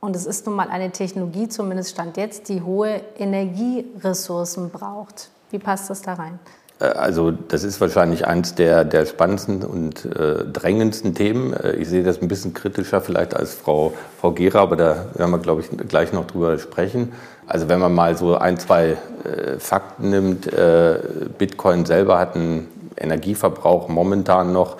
Und 0.00 0.14
es 0.14 0.26
ist 0.26 0.46
nun 0.46 0.56
mal 0.56 0.68
eine 0.68 0.90
Technologie, 0.90 1.48
zumindest 1.48 1.92
stand 1.92 2.18
jetzt, 2.18 2.50
die 2.50 2.60
hohe 2.60 3.00
Energieressourcen 3.18 4.68
braucht. 4.68 5.30
Wie 5.50 5.58
passt 5.58 5.88
das 5.88 6.02
da 6.02 6.14
rein? 6.14 6.38
Äh, 6.80 6.84
also 6.84 7.30
das 7.30 7.64
ist 7.64 7.80
wahrscheinlich 7.80 8.26
eines 8.26 8.54
der, 8.54 8.84
der 8.84 9.06
spannendsten 9.06 9.62
und 9.64 10.04
äh, 10.04 10.44
drängendsten 10.44 11.14
Themen. 11.14 11.52
Äh, 11.52 11.76
ich 11.76 11.88
sehe 11.88 12.02
das 12.02 12.20
ein 12.22 12.28
bisschen 12.28 12.54
kritischer 12.54 13.00
vielleicht 13.00 13.34
als 13.34 13.54
Frau, 13.54 13.94
Frau 14.20 14.32
Gera, 14.32 14.60
aber 14.60 14.76
da 14.76 15.06
werden 15.14 15.30
wir, 15.30 15.38
glaube 15.38 15.62
ich, 15.62 15.88
gleich 15.88 16.12
noch 16.12 16.26
drüber 16.26 16.58
sprechen. 16.58 17.12
Also 17.46 17.68
wenn 17.68 17.80
man 17.80 17.94
mal 17.94 18.16
so 18.16 18.36
ein, 18.36 18.58
zwei 18.58 18.96
äh, 19.24 19.58
Fakten 19.58 20.10
nimmt, 20.10 20.52
äh, 20.52 20.98
Bitcoin 21.38 21.86
selber 21.86 22.18
hat 22.18 22.34
einen 22.34 22.68
Energieverbrauch 22.96 23.88
momentan 23.88 24.52
noch 24.52 24.76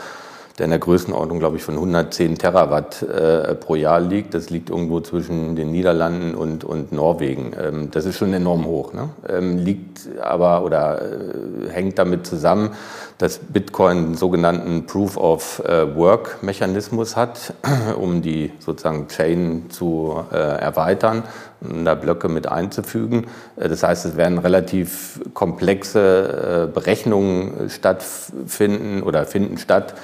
der 0.59 0.65
in 0.65 0.71
der 0.71 0.81
Größenordnung, 0.81 1.39
glaube 1.39 1.57
ich, 1.57 1.63
von 1.63 1.75
110 1.75 2.37
Terawatt 2.37 3.03
äh, 3.03 3.55
pro 3.55 3.77
Jahr 3.77 4.01
liegt. 4.01 4.35
Das 4.35 4.51
liegt 4.51 4.71
irgendwo 4.71 5.01
zwischen 5.01 5.55
den 5.55 5.71
Niederlanden 5.71 6.35
und, 6.35 6.65
und 6.65 6.91
Norwegen. 6.91 7.53
Ähm, 7.61 7.91
das 7.93 8.05
ist 8.05 8.19
schon 8.19 8.33
enorm 8.35 8.67
hoch. 8.67 8.93
Ne? 8.93 9.11
Ähm, 9.29 9.59
liegt 9.59 10.09
aber 10.21 10.65
oder 10.65 11.01
äh, 11.01 11.71
hängt 11.71 11.99
damit 11.99 12.27
zusammen, 12.27 12.71
dass 13.19 13.39
Bitcoin 13.39 13.99
einen 13.99 14.15
sogenannten 14.15 14.87
Proof 14.87 15.17
of 15.17 15.63
äh, 15.65 15.97
Work 15.97 16.43
Mechanismus 16.43 17.17
hat, 17.17 17.55
um 17.99 18.23
die 18.23 18.53
sozusagen 18.59 19.09
Chain 19.09 19.71
zu 19.71 20.25
äh, 20.33 20.37
erweitern 20.37 21.23
und 21.61 21.85
da 21.85 21.95
Blöcke 21.95 22.29
mit 22.29 22.49
einzufügen. 22.49 23.27
Äh, 23.57 23.69
das 23.69 23.83
heißt, 23.83 24.07
es 24.07 24.17
werden 24.17 24.39
relativ 24.39 25.21
komplexe 25.35 26.69
äh, 26.69 26.73
Berechnungen 26.73 27.71
stattfinden 27.71 29.03
oder 29.03 29.25
finden 29.25 29.59
statt, 29.59 29.95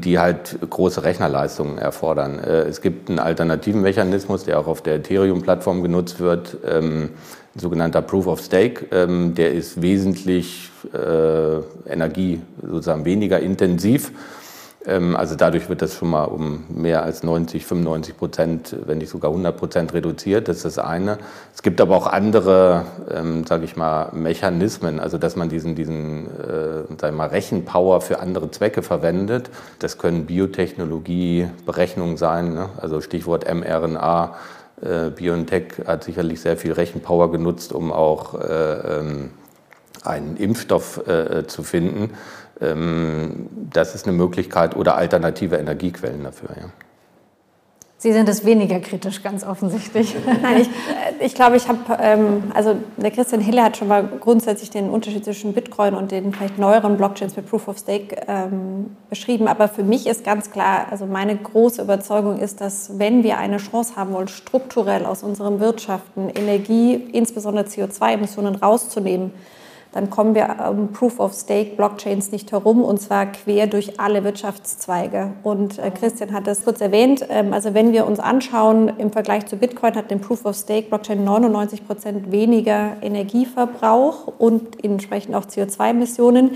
die 0.00 0.18
halt 0.18 0.58
große 0.68 1.04
Rechnerleistungen 1.04 1.78
erfordern. 1.78 2.38
Äh, 2.38 2.62
es 2.62 2.80
gibt 2.80 3.08
einen 3.08 3.18
alternativen 3.18 3.82
Mechanismus, 3.82 4.44
der 4.44 4.58
auch 4.58 4.66
auf 4.66 4.82
der 4.82 4.96
Ethereum-Plattform 4.96 5.82
genutzt 5.82 6.20
wird, 6.20 6.56
ähm, 6.66 7.10
ein 7.54 7.60
sogenannter 7.60 8.02
Proof 8.02 8.26
of 8.26 8.40
Stake. 8.40 8.86
Ähm, 8.90 9.34
der 9.34 9.52
ist 9.52 9.80
wesentlich 9.80 10.70
äh, 10.92 11.88
Energie 11.88 12.40
sozusagen 12.62 13.04
weniger 13.04 13.38
intensiv 13.38 14.08
ähm, 14.08 14.43
also 14.86 15.34
dadurch 15.34 15.70
wird 15.70 15.80
das 15.80 15.94
schon 15.94 16.10
mal 16.10 16.24
um 16.24 16.64
mehr 16.68 17.02
als 17.04 17.22
90, 17.22 17.64
95 17.64 18.16
Prozent, 18.18 18.76
wenn 18.84 18.98
nicht 18.98 19.08
sogar 19.08 19.30
100 19.30 19.56
Prozent 19.56 19.94
reduziert. 19.94 20.46
Das 20.48 20.58
ist 20.58 20.64
das 20.64 20.78
eine. 20.78 21.18
Es 21.54 21.62
gibt 21.62 21.80
aber 21.80 21.96
auch 21.96 22.06
andere, 22.06 22.84
ähm, 23.10 23.46
sage 23.46 23.64
ich 23.64 23.76
mal, 23.76 24.10
Mechanismen, 24.12 25.00
also 25.00 25.16
dass 25.16 25.36
man 25.36 25.48
diesen, 25.48 25.74
diesen 25.74 26.26
äh, 26.26 26.84
sag 26.98 27.12
ich 27.12 27.16
mal, 27.16 27.28
Rechenpower 27.28 28.02
für 28.02 28.20
andere 28.20 28.50
Zwecke 28.50 28.82
verwendet. 28.82 29.48
Das 29.78 29.96
können 29.96 30.26
Biotechnologieberechnungen 30.26 32.18
sein, 32.18 32.52
ne? 32.52 32.68
also 32.76 33.00
Stichwort 33.00 33.46
mRNA. 33.52 34.34
Äh, 34.82 35.10
BioNTech 35.10 35.86
hat 35.86 36.04
sicherlich 36.04 36.40
sehr 36.40 36.58
viel 36.58 36.72
Rechenpower 36.72 37.30
genutzt, 37.30 37.72
um 37.72 37.90
auch 37.90 38.34
äh, 38.34 38.98
ähm, 38.98 39.30
einen 40.02 40.36
Impfstoff 40.36 41.06
äh, 41.06 41.46
zu 41.46 41.62
finden. 41.62 42.10
Ähm, 42.60 43.48
das 43.72 43.94
ist 43.94 44.06
eine 44.06 44.16
Möglichkeit 44.16 44.76
oder 44.76 44.96
alternative 44.96 45.56
Energiequellen 45.56 46.24
dafür. 46.24 46.50
Ja. 46.56 46.70
Sie 48.04 48.12
sind 48.12 48.28
es 48.28 48.44
weniger 48.44 48.80
kritisch, 48.80 49.22
ganz 49.22 49.44
offensichtlich. 49.44 50.14
Nein, 50.42 50.60
ich, 50.60 50.68
äh, 50.68 51.24
ich 51.24 51.34
glaube, 51.34 51.56
ich 51.56 51.68
habe, 51.68 51.78
ähm, 52.02 52.52
also 52.52 52.76
der 52.98 53.10
Christian 53.10 53.40
Hille 53.40 53.62
hat 53.62 53.78
schon 53.78 53.88
mal 53.88 54.06
grundsätzlich 54.20 54.68
den 54.68 54.90
Unterschied 54.90 55.24
zwischen 55.24 55.54
Bitcoin 55.54 55.94
und 55.94 56.10
den 56.10 56.34
vielleicht 56.34 56.58
neueren 56.58 56.98
Blockchains 56.98 57.34
mit 57.34 57.48
Proof 57.48 57.66
of 57.66 57.78
Stake 57.78 58.14
ähm, 58.28 58.94
beschrieben. 59.08 59.48
Aber 59.48 59.68
für 59.68 59.84
mich 59.84 60.06
ist 60.06 60.22
ganz 60.22 60.50
klar, 60.50 60.88
also 60.90 61.06
meine 61.06 61.34
große 61.34 61.80
Überzeugung 61.80 62.38
ist, 62.38 62.60
dass 62.60 62.98
wenn 62.98 63.22
wir 63.22 63.38
eine 63.38 63.56
Chance 63.56 63.96
haben 63.96 64.12
wollen, 64.12 64.28
strukturell 64.28 65.06
aus 65.06 65.22
unseren 65.22 65.58
Wirtschaften 65.58 66.28
Energie, 66.28 66.96
insbesondere 67.10 67.64
CO2-Emissionen 67.64 68.56
rauszunehmen, 68.56 69.30
dann 69.94 70.10
kommen 70.10 70.34
wir 70.34 70.66
um 70.68 70.92
Proof 70.92 71.20
of 71.20 71.32
Stake 71.34 71.76
Blockchains 71.76 72.32
nicht 72.32 72.50
herum 72.50 72.82
und 72.82 73.00
zwar 73.00 73.26
quer 73.26 73.68
durch 73.68 74.00
alle 74.00 74.24
Wirtschaftszweige. 74.24 75.30
Und 75.44 75.78
äh, 75.78 75.92
Christian 75.92 76.32
hat 76.32 76.48
das 76.48 76.64
kurz 76.64 76.80
erwähnt. 76.80 77.24
Ähm, 77.28 77.52
also 77.52 77.74
wenn 77.74 77.92
wir 77.92 78.04
uns 78.04 78.18
anschauen, 78.18 78.92
im 78.98 79.12
Vergleich 79.12 79.46
zu 79.46 79.56
Bitcoin 79.56 79.94
hat 79.94 80.10
den 80.10 80.20
Proof 80.20 80.46
of 80.46 80.56
Stake 80.56 80.88
Blockchain 80.88 81.22
99 81.22 81.86
Prozent 81.86 82.32
weniger 82.32 82.96
Energieverbrauch 83.02 84.26
und 84.38 84.84
entsprechend 84.84 85.36
auch 85.36 85.44
CO2-Emissionen. 85.44 86.50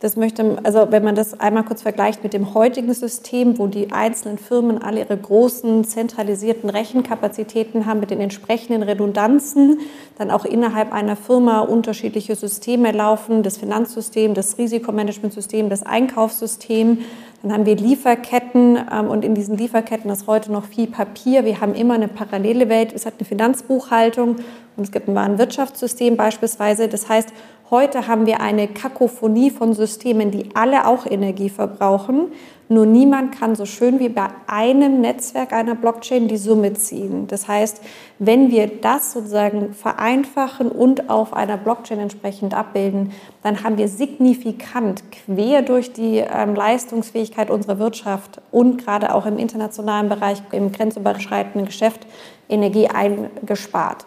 Das 0.00 0.14
möchte, 0.14 0.58
also 0.62 0.88
wenn 0.90 1.02
man 1.02 1.14
das 1.14 1.40
einmal 1.40 1.64
kurz 1.64 1.80
vergleicht 1.80 2.22
mit 2.22 2.34
dem 2.34 2.52
heutigen 2.52 2.92
System, 2.92 3.58
wo 3.58 3.66
die 3.66 3.92
einzelnen 3.92 4.36
Firmen 4.36 4.82
alle 4.82 5.00
ihre 5.00 5.16
großen 5.16 5.84
zentralisierten 5.84 6.68
Rechenkapazitäten 6.68 7.86
haben 7.86 8.00
mit 8.00 8.10
den 8.10 8.20
entsprechenden 8.20 8.82
Redundanzen, 8.82 9.78
dann 10.18 10.30
auch 10.30 10.44
innerhalb 10.44 10.92
einer 10.92 11.16
Firma 11.16 11.60
unterschiedliche 11.60 12.36
Systeme 12.36 12.92
laufen, 12.92 13.42
das 13.42 13.56
Finanzsystem, 13.56 14.34
das 14.34 14.58
Risikomanagementsystem, 14.58 15.70
das 15.70 15.82
Einkaufssystem, 15.82 16.98
dann 17.42 17.52
haben 17.52 17.66
wir 17.66 17.76
Lieferketten 17.76 18.78
ähm, 18.92 19.08
und 19.08 19.24
in 19.24 19.34
diesen 19.34 19.56
Lieferketten 19.56 20.10
ist 20.10 20.26
heute 20.26 20.50
noch 20.50 20.64
viel 20.64 20.88
Papier. 20.88 21.44
Wir 21.44 21.60
haben 21.60 21.74
immer 21.74 21.94
eine 21.94 22.08
parallele 22.08 22.68
Welt. 22.68 22.92
Es 22.92 23.06
hat 23.06 23.14
eine 23.18 23.24
Finanzbuchhaltung 23.24 24.36
und 24.76 24.82
es 24.82 24.90
gibt 24.90 25.08
ein 25.08 25.14
Warenwirtschaftssystem 25.14 26.16
beispielsweise. 26.16 26.88
Das 26.88 27.08
heißt, 27.08 27.28
Heute 27.68 28.06
haben 28.06 28.26
wir 28.26 28.40
eine 28.40 28.68
Kakophonie 28.68 29.50
von 29.50 29.72
Systemen, 29.72 30.30
die 30.30 30.50
alle 30.54 30.86
auch 30.86 31.04
Energie 31.04 31.48
verbrauchen. 31.48 32.28
Nur 32.68 32.86
niemand 32.86 33.36
kann 33.36 33.56
so 33.56 33.66
schön 33.66 33.98
wie 33.98 34.08
bei 34.08 34.28
einem 34.46 35.00
Netzwerk 35.00 35.52
einer 35.52 35.74
Blockchain 35.74 36.28
die 36.28 36.36
Summe 36.36 36.74
ziehen. 36.74 37.26
Das 37.26 37.48
heißt, 37.48 37.80
wenn 38.20 38.52
wir 38.52 38.68
das 38.68 39.10
sozusagen 39.10 39.74
vereinfachen 39.74 40.70
und 40.70 41.10
auf 41.10 41.32
einer 41.32 41.56
Blockchain 41.56 41.98
entsprechend 41.98 42.54
abbilden, 42.54 43.10
dann 43.42 43.64
haben 43.64 43.78
wir 43.78 43.88
signifikant 43.88 45.02
quer 45.10 45.62
durch 45.62 45.92
die 45.92 46.18
ähm, 46.18 46.54
Leistungsfähigkeit 46.54 47.50
unserer 47.50 47.80
Wirtschaft 47.80 48.40
und 48.52 48.84
gerade 48.84 49.12
auch 49.12 49.26
im 49.26 49.38
internationalen 49.38 50.08
Bereich, 50.08 50.40
im 50.52 50.70
grenzüberschreitenden 50.70 51.66
Geschäft 51.66 52.06
Energie 52.48 52.86
eingespart. 52.86 54.06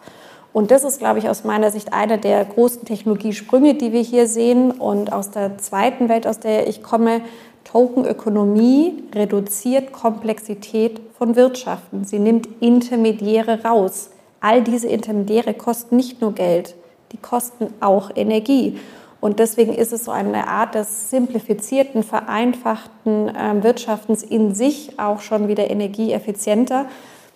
Und 0.52 0.72
das 0.72 0.84
ist, 0.84 1.00
glaube 1.00 1.20
ich, 1.20 1.30
aus 1.30 1.44
meiner 1.44 1.70
Sicht 1.72 1.94
einer 1.94 2.18
der 2.18 2.44
großen 2.44 2.86
Technologiesprünge, 2.86 3.76
die 3.76 3.94
wir 3.94 4.02
hier 4.02 4.28
sehen. 4.28 4.72
Und 4.72 5.14
aus 5.14 5.32
der 5.32 5.58
zweiten 5.58 6.10
Welt, 6.10 6.26
aus 6.26 6.40
der 6.40 6.68
ich 6.68 6.82
komme, 6.82 7.22
Tokenökonomie 7.66 9.04
reduziert 9.14 9.92
Komplexität 9.92 11.00
von 11.18 11.36
Wirtschaften. 11.36 12.04
Sie 12.04 12.18
nimmt 12.18 12.48
Intermediäre 12.62 13.64
raus. 13.64 14.10
All 14.40 14.64
diese 14.64 14.88
Intermediäre 14.88 15.54
kosten 15.54 15.98
nicht 15.98 16.22
nur 16.22 16.34
Geld, 16.34 16.76
die 17.12 17.18
kosten 17.18 17.74
auch 17.80 18.10
Energie. 18.16 18.80
Und 19.22 19.40
deswegen 19.40 19.74
ist 19.74 19.92
es 19.92 20.06
so 20.06 20.12
eine 20.12 20.48
Art 20.48 20.76
des 20.76 21.10
simplifizierten, 21.10 22.04
vereinfachten 22.04 23.28
äh, 23.28 23.62
Wirtschaftens 23.64 24.24
in 24.24 24.56
sich 24.56 24.98
auch 24.98 25.20
schon 25.20 25.50
wieder 25.50 25.70
energieeffizienter. 25.70 26.86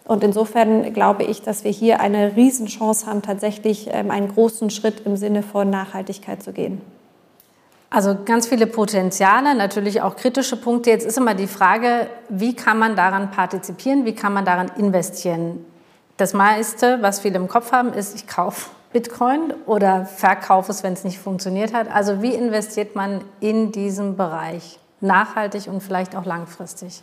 Und 0.06 0.24
insofern 0.24 0.94
glaube 0.94 1.24
ich, 1.24 1.42
dass 1.42 1.64
wir 1.64 1.72
hier 1.72 2.02
eine 2.02 2.36
Riesenchance 2.36 3.06
haben, 3.06 3.22
tatsächlich 3.22 3.88
ähm, 3.92 4.12
einen 4.12 4.28
großen 4.28 4.70
Schritt 4.70 5.02
im 5.06 5.16
Sinne 5.16 5.44
von 5.44 5.70
Nachhaltigkeit 5.70 6.44
zu 6.44 6.52
gehen. 6.52 6.82
Also 7.90 8.18
ganz 8.26 8.48
viele 8.48 8.66
Potenziale, 8.66 9.54
natürlich 9.56 10.02
auch 10.02 10.16
kritische 10.16 10.58
Punkte. 10.58 10.90
Jetzt 10.90 11.06
ist 11.06 11.18
immer 11.18 11.36
die 11.36 11.48
Frage, 11.48 12.08
wie 12.28 12.56
kann 12.56 12.80
man 12.80 12.96
daran 12.96 13.30
partizipieren, 13.30 14.04
wie 14.04 14.16
kann 14.16 14.34
man 14.34 14.46
daran 14.46 14.72
investieren? 14.78 15.64
Das 16.18 16.34
meiste, 16.34 17.02
was 17.02 17.20
viele 17.20 17.38
im 17.38 17.48
Kopf 17.48 17.72
haben, 17.72 17.94
ist, 17.94 18.16
ich 18.16 18.28
kaufe 18.28 18.72
Bitcoin 18.94 19.54
oder 19.68 20.06
verkaufe 20.06 20.72
es, 20.72 20.84
wenn 20.84 20.94
es 20.94 21.04
nicht 21.04 21.20
funktioniert 21.20 21.74
hat. 21.74 21.88
Also 21.94 22.22
wie 22.22 22.34
investiert 22.34 22.96
man 22.96 23.22
in 23.40 23.72
diesem 23.72 24.18
Bereich 24.18 24.80
nachhaltig 25.00 25.68
und 25.68 25.82
vielleicht 25.82 26.16
auch 26.16 26.26
langfristig? 26.26 27.02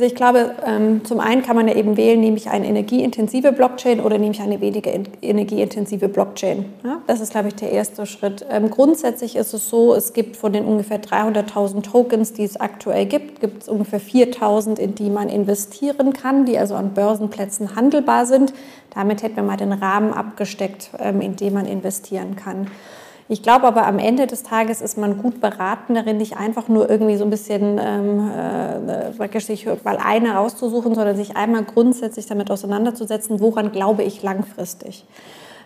Also 0.00 0.08
ich 0.08 0.16
glaube, 0.16 0.54
ähm, 0.64 1.04
zum 1.04 1.20
einen 1.20 1.42
kann 1.42 1.56
man 1.56 1.68
ja 1.68 1.74
eben 1.74 1.98
wählen, 1.98 2.18
nehme 2.18 2.38
ich 2.38 2.48
eine 2.48 2.66
energieintensive 2.66 3.52
Blockchain 3.52 4.00
oder 4.00 4.16
nehme 4.16 4.32
ich 4.32 4.40
eine 4.40 4.58
weniger 4.62 4.90
energieintensive 5.20 6.08
Blockchain. 6.08 6.64
Das 7.06 7.20
ist, 7.20 7.32
glaube 7.32 7.48
ich, 7.48 7.56
der 7.56 7.70
erste 7.70 8.06
Schritt. 8.06 8.46
Ähm, 8.48 8.70
grundsätzlich 8.70 9.36
ist 9.36 9.52
es 9.52 9.68
so, 9.68 9.94
es 9.94 10.14
gibt 10.14 10.36
von 10.38 10.54
den 10.54 10.64
ungefähr 10.64 11.02
300.000 11.02 11.82
Tokens, 11.82 12.32
die 12.32 12.44
es 12.44 12.58
aktuell 12.58 13.04
gibt, 13.04 13.42
gibt 13.42 13.64
es 13.64 13.68
ungefähr 13.68 14.00
4.000, 14.00 14.78
in 14.78 14.94
die 14.94 15.10
man 15.10 15.28
investieren 15.28 16.14
kann, 16.14 16.46
die 16.46 16.56
also 16.56 16.76
an 16.76 16.94
Börsenplätzen 16.94 17.76
handelbar 17.76 18.24
sind. 18.24 18.54
Damit 18.94 19.22
hätten 19.22 19.36
wir 19.36 19.42
mal 19.42 19.58
den 19.58 19.74
Rahmen 19.74 20.14
abgesteckt, 20.14 20.92
ähm, 20.98 21.20
in 21.20 21.36
dem 21.36 21.52
man 21.52 21.66
investieren 21.66 22.36
kann. 22.36 22.68
Ich 23.30 23.44
glaube 23.44 23.68
aber 23.68 23.86
am 23.86 24.00
Ende 24.00 24.26
des 24.26 24.42
Tages 24.42 24.80
ist 24.80 24.98
man 24.98 25.16
gut 25.18 25.40
beraten 25.40 25.94
darin, 25.94 26.16
nicht 26.16 26.36
einfach 26.36 26.66
nur 26.66 26.90
irgendwie 26.90 27.16
so 27.16 27.22
ein 27.22 27.30
bisschen 27.30 27.78
ähm, 27.80 28.28
äh, 28.28 29.40
sich 29.40 29.66
mal 29.84 29.98
eine 30.04 30.32
rauszusuchen, 30.32 30.96
sondern 30.96 31.16
sich 31.16 31.36
einmal 31.36 31.62
grundsätzlich 31.62 32.26
damit 32.26 32.50
auseinanderzusetzen, 32.50 33.38
woran 33.38 33.70
glaube 33.70 34.02
ich 34.02 34.24
langfristig. 34.24 35.04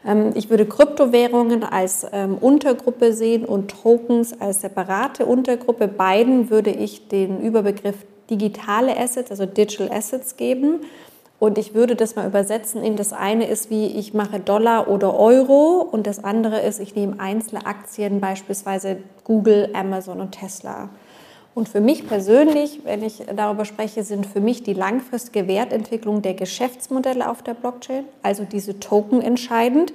Ähm, 0.06 0.32
ich 0.34 0.50
würde 0.50 0.66
Kryptowährungen 0.66 1.64
als 1.64 2.06
ähm, 2.12 2.36
Untergruppe 2.38 3.14
sehen 3.14 3.46
und 3.46 3.70
Tokens 3.82 4.38
als 4.38 4.60
separate 4.60 5.24
Untergruppe. 5.24 5.88
Beiden 5.88 6.50
würde 6.50 6.68
ich 6.68 7.08
den 7.08 7.40
Überbegriff 7.40 7.96
digitale 8.28 8.94
Assets, 8.94 9.30
also 9.30 9.46
Digital 9.46 9.90
Assets 9.90 10.36
geben. 10.36 10.80
Und 11.44 11.58
ich 11.58 11.74
würde 11.74 11.94
das 11.94 12.16
mal 12.16 12.26
übersetzen 12.26 12.82
in 12.82 12.96
das 12.96 13.12
eine 13.12 13.46
ist, 13.46 13.68
wie 13.68 13.84
ich 13.84 14.14
mache 14.14 14.40
Dollar 14.40 14.88
oder 14.88 15.14
Euro 15.14 15.86
und 15.92 16.06
das 16.06 16.24
andere 16.24 16.60
ist, 16.60 16.80
ich 16.80 16.94
nehme 16.94 17.20
einzelne 17.20 17.66
Aktien, 17.66 18.18
beispielsweise 18.18 18.96
Google, 19.24 19.68
Amazon 19.74 20.22
und 20.22 20.32
Tesla. 20.32 20.88
Und 21.54 21.68
für 21.68 21.82
mich 21.82 22.08
persönlich, 22.08 22.80
wenn 22.84 23.02
ich 23.04 23.24
darüber 23.36 23.66
spreche, 23.66 24.04
sind 24.04 24.26
für 24.26 24.40
mich 24.40 24.62
die 24.62 24.72
langfristige 24.72 25.46
Wertentwicklung 25.46 26.22
der 26.22 26.32
Geschäftsmodelle 26.32 27.28
auf 27.28 27.42
der 27.42 27.52
Blockchain, 27.52 28.04
also 28.22 28.44
diese 28.50 28.80
Token 28.80 29.20
entscheidend. 29.20 29.92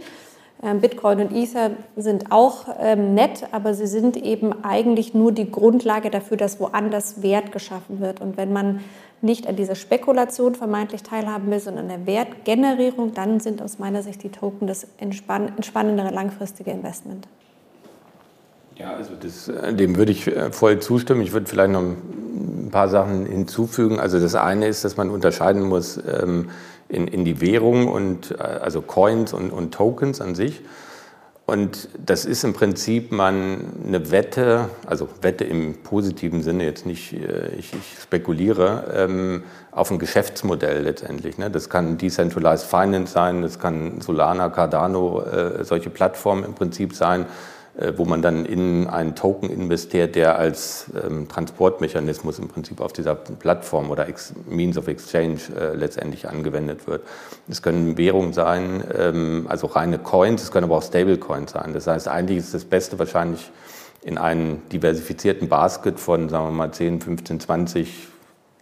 Ähm, 0.62 0.81
Bitcoin 0.81 1.19
und 1.19 1.35
Ether 1.35 1.71
sind 1.95 2.31
auch 2.31 2.67
ähm, 2.79 3.15
nett, 3.15 3.47
aber 3.51 3.73
sie 3.73 3.88
sind 3.88 4.17
eben 4.17 4.63
eigentlich 4.63 5.15
nur 5.15 5.31
die 5.31 5.49
Grundlage 5.49 6.12
dafür, 6.12 6.38
dass 6.38 6.59
woanders 6.59 7.23
Wert 7.23 7.51
geschaffen 7.51 8.01
wird. 8.01 8.21
Und 8.21 8.38
wenn 8.38 8.53
man 8.53 8.81
nicht 9.21 9.47
an 9.47 9.55
dieser 9.55 9.75
Spekulation 9.75 10.55
vermeintlich 10.55 11.03
teilhaben 11.03 11.51
will, 11.51 11.60
sondern 11.60 11.89
an 11.89 12.05
der 12.05 12.08
Wertgenerierung, 12.08 13.13
dann 13.13 13.39
sind 13.39 13.62
aus 13.62 13.79
meiner 13.79 14.03
Sicht 14.03 14.23
die 14.23 14.29
Token 14.29 14.67
das 14.67 14.88
entspannendere 14.97 16.12
langfristige 16.12 16.71
Investment. 16.71 17.27
Ja, 18.79 18.93
also 18.93 19.12
das, 19.19 19.49
äh, 19.49 19.73
dem 19.73 19.97
würde 19.97 20.13
ich 20.13 20.27
äh, 20.27 20.51
voll 20.53 20.79
zustimmen. 20.79 21.21
Ich 21.21 21.34
würde 21.34 21.47
vielleicht 21.47 21.71
noch 21.71 21.82
ein 21.82 22.69
paar 22.71 22.88
Sachen 22.88 23.25
hinzufügen. 23.25 23.99
Also 23.99 24.21
das 24.21 24.36
eine 24.36 24.67
ist, 24.67 24.86
dass 24.86 24.95
man 24.95 25.10
unterscheiden 25.10 25.63
muss 25.63 25.97
ähm, 25.97 26.49
in, 26.88 27.08
in 27.08 27.25
die 27.25 27.41
Währung 27.41 27.89
und 27.89 28.32
äh, 28.32 28.41
also 28.41 28.82
Coins 28.82 29.34
und, 29.34 29.51
und 29.51 29.73
Tokens 29.73 30.21
an 30.21 30.34
sich. 30.34 30.62
Und 31.49 31.89
das 32.05 32.25
ist 32.25 32.43
im 32.43 32.53
Prinzip 32.53 33.12
man 33.12 33.73
eine 33.88 34.12
Wette, 34.12 34.69
also 34.85 35.09
Wette 35.21 35.45
im 35.45 35.81
positiven 35.81 36.43
Sinne, 36.43 36.63
jetzt 36.63 36.85
nicht, 36.85 37.13
ich, 37.57 37.73
ich 37.73 37.97
spekuliere, 37.99 38.83
ähm, 38.93 39.43
auf 39.71 39.89
ein 39.89 39.97
Geschäftsmodell 39.97 40.83
letztendlich. 40.83 41.39
Ne? 41.39 41.49
Das 41.49 41.67
kann 41.67 41.97
Decentralized 41.97 42.67
Finance 42.67 43.13
sein, 43.13 43.41
das 43.41 43.57
kann 43.57 43.99
Solana, 43.99 44.49
Cardano, 44.49 45.23
äh, 45.23 45.63
solche 45.63 45.89
Plattformen 45.89 46.43
im 46.43 46.53
Prinzip 46.53 46.93
sein 46.93 47.23
äh, 47.23 47.59
wo 47.95 48.03
man 48.03 48.21
dann 48.21 48.45
in 48.45 48.87
einen 48.87 49.15
Token 49.15 49.49
investiert, 49.49 50.15
der 50.15 50.37
als 50.37 50.87
ähm, 51.01 51.29
Transportmechanismus 51.29 52.37
im 52.39 52.49
Prinzip 52.49 52.81
auf 52.81 52.91
dieser 52.91 53.15
Plattform 53.15 53.89
oder 53.89 54.07
Ex 54.09 54.33
Means 54.49 54.77
of 54.77 54.87
Exchange 54.87 55.39
äh, 55.57 55.75
letztendlich 55.75 56.27
angewendet 56.27 56.87
wird. 56.87 57.03
Es 57.47 57.61
können 57.61 57.97
Währungen 57.97 58.33
sein, 58.33 58.83
ähm, 58.97 59.45
also 59.47 59.67
reine 59.67 59.97
Coins, 59.97 60.43
es 60.43 60.51
können 60.51 60.65
aber 60.65 60.77
auch 60.77 60.83
Stablecoins 60.83 61.51
sein. 61.51 61.71
Das 61.73 61.87
heißt, 61.87 62.07
eigentlich 62.09 62.39
ist 62.39 62.53
das 62.53 62.65
Beste 62.65 62.99
wahrscheinlich 62.99 63.49
in 64.01 64.17
einen 64.17 64.61
diversifizierten 64.69 65.47
Basket 65.47 65.99
von, 65.99 66.29
sagen 66.29 66.47
wir 66.47 66.51
mal, 66.51 66.71
10, 66.71 67.01
15, 67.01 67.39
20 67.39 68.07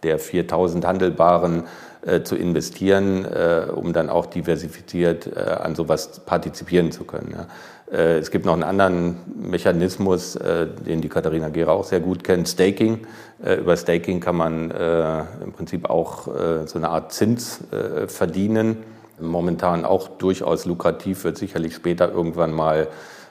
der 0.02 0.18
4000 0.18 0.86
handelbaren 0.86 1.64
äh, 2.02 2.22
zu 2.22 2.36
investieren, 2.36 3.24
äh, 3.24 3.66
um 3.74 3.92
dann 3.92 4.08
auch 4.08 4.26
diversifiziert 4.26 5.26
äh, 5.26 5.40
an 5.40 5.74
sowas 5.74 6.20
partizipieren 6.20 6.92
zu 6.92 7.04
können. 7.04 7.34
Ja. 7.36 7.46
Äh, 7.90 8.18
es 8.18 8.30
gibt 8.30 8.44
noch 8.44 8.52
einen 8.52 8.62
anderen 8.62 9.16
Mechanismus, 9.36 10.36
äh, 10.36 10.66
den 10.66 11.00
die 11.00 11.08
Katharina 11.08 11.48
Gera 11.48 11.72
auch 11.72 11.84
sehr 11.84 12.00
gut 12.00 12.24
kennt, 12.24 12.48
Staking. 12.48 13.06
Äh, 13.42 13.56
über 13.56 13.76
Staking 13.76 14.20
kann 14.20 14.36
man 14.36 14.70
im 14.70 15.52
Prinzip 15.52 15.88
auch 15.88 16.24
so 16.24 16.78
eine 16.78 16.88
Art 16.88 17.12
Zins 17.12 17.60
verdienen. 18.06 18.78
Momentan 19.20 19.84
auch 19.84 20.08
durchaus 20.08 20.64
lukrativ, 20.64 21.24
wird 21.24 21.38
sicherlich 21.38 21.74
später 21.74 22.10
irgendwann 22.10 22.52
mal 22.52 22.88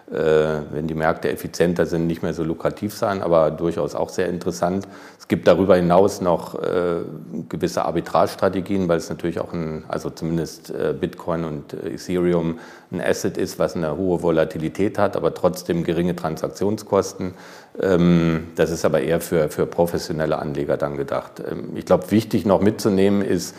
wenn 0.09 0.87
die 0.87 0.93
Märkte 0.93 1.29
effizienter 1.29 1.85
sind, 1.85 2.07
nicht 2.07 2.23
mehr 2.23 2.33
so 2.33 2.43
lukrativ 2.43 2.93
sein, 2.93 3.21
aber 3.21 3.51
durchaus 3.51 3.93
auch 3.93 4.07
sehr 4.07 4.29
interessant. 4.29 4.87
Es 5.19 5.27
gibt 5.27 5.45
darüber 5.45 5.75
hinaus 5.75 6.21
noch 6.21 6.55
äh, 6.55 7.01
gewisse 7.49 7.83
Arbitragestrategien, 7.83 8.87
weil 8.87 8.99
es 8.99 9.09
natürlich 9.09 9.41
auch 9.41 9.51
ein, 9.51 9.83
also 9.89 10.09
zumindest 10.09 10.69
äh, 10.69 10.95
Bitcoin 10.97 11.43
und 11.43 11.73
Ethereum 11.73 12.59
ein 12.89 13.01
Asset 13.01 13.37
ist, 13.37 13.59
was 13.59 13.75
eine 13.75 13.97
hohe 13.97 14.21
Volatilität 14.21 14.97
hat, 14.97 15.17
aber 15.17 15.33
trotzdem 15.33 15.83
geringe 15.83 16.15
Transaktionskosten. 16.15 17.33
Ähm, 17.81 18.47
das 18.55 18.71
ist 18.71 18.85
aber 18.85 19.01
eher 19.01 19.19
für, 19.19 19.49
für 19.49 19.65
professionelle 19.65 20.39
Anleger 20.39 20.77
dann 20.77 20.95
gedacht. 20.95 21.43
Ähm, 21.45 21.71
ich 21.75 21.85
glaube, 21.85 22.09
wichtig 22.11 22.45
noch 22.45 22.61
mitzunehmen 22.61 23.21
ist, 23.21 23.53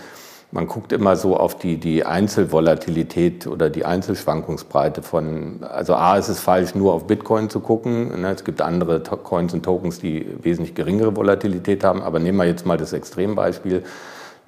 man 0.51 0.67
guckt 0.67 0.93
immer 0.93 1.17
so 1.17 1.37
auf 1.37 1.59
die, 1.59 1.77
die 1.77 2.07
Einzelvolatilität 2.07 3.47
oder 3.47 3.69
die 3.69 3.85
Einzelschwankungsbreite 3.85 5.03
von, 5.03 5.63
also 5.63 5.95
A, 5.95 6.17
ist 6.17 6.29
es 6.29 6.41
falsch, 6.41 6.75
nur 6.75 6.95
auf 6.95 7.07
Bitcoin 7.07 7.51
zu 7.51 7.61
gucken. 7.61 8.23
Ne? 8.23 8.33
Es 8.33 8.45
gibt 8.45 8.63
andere 8.63 9.01
Coins 9.01 9.53
und 9.53 9.63
Tokens, 9.63 9.99
die 9.99 10.27
wesentlich 10.43 10.75
geringere 10.75 11.15
Volatilität 11.15 11.85
haben. 11.85 12.03
Aber 12.03 12.19
nehmen 12.19 12.39
wir 12.39 12.47
jetzt 12.47 12.65
mal 12.65 12.79
das 12.79 12.95
Extrembeispiel. 12.95 13.85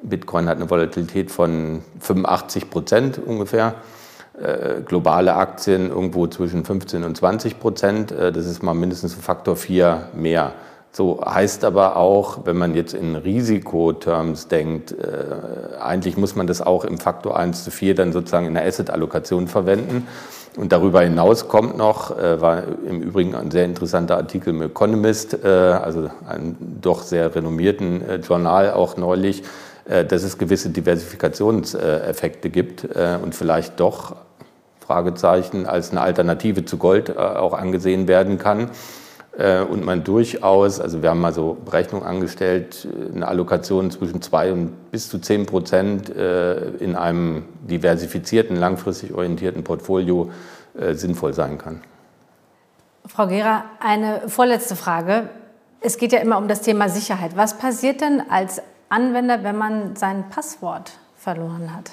Bitcoin 0.03 0.49
hat 0.49 0.57
eine 0.57 0.71
Volatilität 0.71 1.31
von 1.31 1.83
85 2.01 2.71
Prozent 2.71 3.19
ungefähr. 3.19 3.75
Äh, 4.41 4.81
globale 4.81 5.35
Aktien 5.35 5.91
irgendwo 5.91 6.27
zwischen 6.29 6.65
15 6.65 7.05
und 7.05 7.15
20 7.15 7.61
Prozent. 7.61 8.11
Äh, 8.11 8.33
das 8.33 8.47
ist 8.47 8.63
mal 8.63 8.73
mindestens 8.73 9.13
Faktor 9.13 9.55
4 9.55 10.09
mehr. 10.15 10.55
So 10.93 11.21
heißt 11.25 11.65
aber 11.65 11.97
auch, 11.97 12.47
wenn 12.47 12.57
man 12.57 12.75
jetzt 12.75 12.95
in 12.95 13.15
Risikoterms 13.15 14.49
denkt, 14.49 14.93
äh, 14.93 15.79
eigentlich 15.81 16.17
muss 16.17 16.35
man 16.35 16.49
das 16.49 16.61
auch 16.61 16.85
im 16.85 16.99
Faktor 16.99 17.39
1 17.39 17.63
zu 17.63 17.71
4 17.71 17.95
dann 17.95 18.13
sozusagen 18.13 18.47
in 18.47 18.55
der 18.55 18.67
Asset-Allokation 18.67 19.47
verwenden. 19.47 20.09
Und 20.57 20.73
darüber 20.73 21.03
hinaus 21.03 21.47
kommt 21.47 21.77
noch, 21.77 22.19
äh, 22.19 22.41
war 22.41 22.65
im 22.85 23.03
Übrigen 23.03 23.37
ein 23.37 23.53
sehr 23.53 23.65
interessanter 23.65 24.17
Artikel 24.17 24.51
im 24.51 24.63
Economist, 24.63 25.45
äh, 25.45 25.49
also 25.49 26.11
einem 26.29 26.57
doch 26.81 27.03
sehr 27.03 27.33
renommierten 27.33 28.03
äh, 28.03 28.17
Journal 28.17 28.73
auch 28.73 28.97
neulich, 28.97 29.45
äh, 29.85 30.05
dass 30.05 30.25
es 30.25 30.39
gewisse 30.39 30.71
Diversifikationseffekte 30.71 32.51
gibt 32.51 32.85
äh, 32.85 33.17
und 33.23 33.37
vielleicht 33.37 33.79
doch 33.79 34.17
Fragezeichen 34.81 35.67
als 35.67 35.93
eine 35.93 36.01
Alternative 36.01 36.65
zu 36.65 36.77
Gold 36.77 37.17
auch 37.17 37.53
angesehen 37.53 38.09
werden 38.09 38.39
kann. 38.39 38.71
Äh, 39.39 39.63
und 39.63 39.85
man 39.85 40.03
durchaus, 40.03 40.81
also 40.81 41.03
wir 41.03 41.11
haben 41.11 41.21
mal 41.21 41.33
so 41.33 41.57
Berechnungen 41.65 42.07
angestellt, 42.07 42.87
äh, 42.87 43.15
eine 43.15 43.29
Allokation 43.29 43.91
zwischen 43.91 44.21
zwei 44.23 44.53
und 44.53 44.91
bis 44.91 45.09
zu 45.09 45.19
zehn 45.19 45.47
Prozent 45.47 46.15
äh, 46.15 46.71
in 46.77 46.97
einem 46.97 47.45
diversifizierten, 47.63 48.57
langfristig 48.57 49.15
orientierten 49.15 49.65
Portfolio 49.65 50.31
sinnvoll 50.93 51.35
sein 51.35 51.59
kann. 51.59 51.81
Frau 53.05 53.27
Gera, 53.27 53.65
eine 53.81 54.29
vorletzte 54.29 54.77
Frage. 54.77 55.29
Es 55.81 55.99
geht 55.99 56.13
ja 56.13 56.21
immer 56.21 56.39
um 56.39 56.47
das 56.47 56.61
Thema 56.61 56.89
Sicherheit. 56.89 57.37
Was 57.37 57.59
passiert 57.59 58.01
denn 58.01 58.23
als 58.31 58.63
Anwender, 58.89 59.43
wenn 59.43 59.59
man 59.59 59.97
sein 59.97 60.27
Passwort 60.31 60.93
verloren 61.17 61.75
hat? 61.75 61.91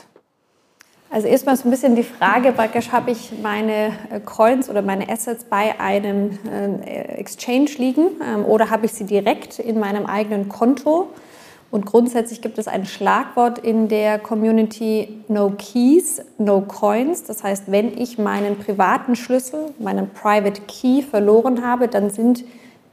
Also 1.09 1.27
erstmal 1.27 1.55
so 1.55 1.67
ein 1.67 1.71
bisschen 1.71 1.95
die 1.95 2.03
Frage, 2.03 2.51
praktisch 2.51 2.91
habe 2.91 3.11
ich 3.11 3.31
meine 3.41 3.93
äh, 4.11 4.19
Coins 4.19 4.69
oder 4.69 4.81
meine 4.81 5.07
Assets 5.09 5.45
bei 5.45 5.79
einem 5.79 6.37
äh, 6.51 7.17
Exchange 7.17 7.69
liegen 7.77 8.09
ähm, 8.21 8.43
oder 8.45 8.69
habe 8.69 8.85
ich 8.85 8.93
sie 8.93 9.05
direkt 9.05 9.59
in 9.59 9.79
meinem 9.79 10.05
eigenen 10.05 10.49
Konto? 10.49 11.07
Und 11.71 11.85
grundsätzlich 11.85 12.41
gibt 12.41 12.57
es 12.57 12.67
ein 12.67 12.85
Schlagwort 12.85 13.59
in 13.59 13.87
der 13.87 14.19
Community 14.19 15.21
No 15.27 15.53
Keys, 15.57 16.21
No 16.37 16.61
Coins. 16.61 17.23
Das 17.23 17.43
heißt, 17.43 17.71
wenn 17.71 17.97
ich 17.97 18.17
meinen 18.17 18.57
privaten 18.57 19.15
Schlüssel, 19.15 19.73
meinen 19.79 20.09
Private 20.09 20.61
Key 20.67 21.01
verloren 21.01 21.65
habe, 21.65 21.87
dann 21.87 22.09
sind 22.09 22.45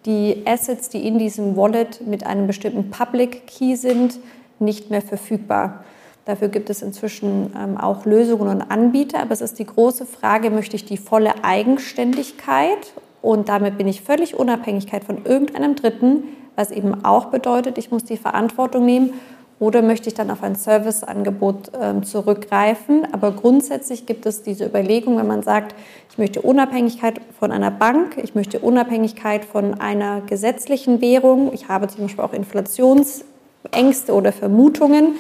die 0.07 0.43
Assets, 0.45 0.89
die 0.89 1.07
in 1.07 1.19
diesem 1.19 1.57
Wallet 1.57 2.07
mit 2.07 2.27
einem 2.27 2.47
bestimmten 2.47 2.91
Public 2.91 3.47
Key 3.47 3.77
sind, 3.77 4.19
nicht 4.59 4.91
mehr 4.91 5.03
verfügbar. 5.03 5.85
Dafür 6.25 6.49
gibt 6.49 6.71
es 6.71 6.81
inzwischen 6.83 7.53
ähm, 7.57 7.77
auch 7.77 8.07
Lösungen 8.07 8.49
und 8.49 8.63
Anbieter. 8.63 9.21
Aber 9.21 9.33
es 9.33 9.41
ist 9.41 9.59
die 9.59 9.67
große 9.67 10.07
Frage, 10.07 10.51
möchte 10.51 10.77
ich 10.77 10.85
die 10.85 10.97
volle 10.97 11.45
Eigenständigkeit 11.45 12.95
und 13.25 13.49
damit 13.49 13.79
bin 13.79 13.89
ich 13.89 14.03
völlig 14.03 14.35
Unabhängigkeit 14.35 15.03
von 15.03 15.25
irgendeinem 15.25 15.77
Dritten, 15.77 16.25
was 16.57 16.71
eben 16.71 17.07
auch 17.07 17.27
bedeutet, 17.27 17.79
ich 17.79 17.91
muss 17.91 18.05
die 18.05 18.19
Verantwortung 18.19 18.85
nehmen 18.85 19.15
oder 19.59 19.81
möchte 19.83 20.09
ich 20.09 20.15
dann 20.15 20.31
auf 20.31 20.43
ein 20.43 20.57
Serviceangebot 20.57 21.73
ähm, 21.81 22.03
zurückgreifen. 22.03 23.07
Aber 23.13 23.33
grundsätzlich 23.33 24.05
gibt 24.05 24.27
es 24.27 24.43
diese 24.43 24.67
Überlegung, 24.67 25.17
wenn 25.17 25.27
man 25.27 25.43
sagt, 25.43 25.75
ich 26.11 26.19
möchte 26.19 26.43
Unabhängigkeit 26.43 27.21
von 27.39 27.51
einer 27.51 27.71
Bank, 27.71 28.19
ich 28.23 28.35
möchte 28.35 28.59
Unabhängigkeit 28.59 29.45
von 29.45 29.81
einer 29.81 30.21
gesetzlichen 30.23 31.01
Währung, 31.01 31.53
ich 31.55 31.69
habe 31.69 31.89
zum 31.89 32.03
Beispiel 32.03 32.25
auch 32.25 32.33
Inflationsängste 32.33 34.13
oder 34.13 34.33
Vermutungen, 34.33 35.15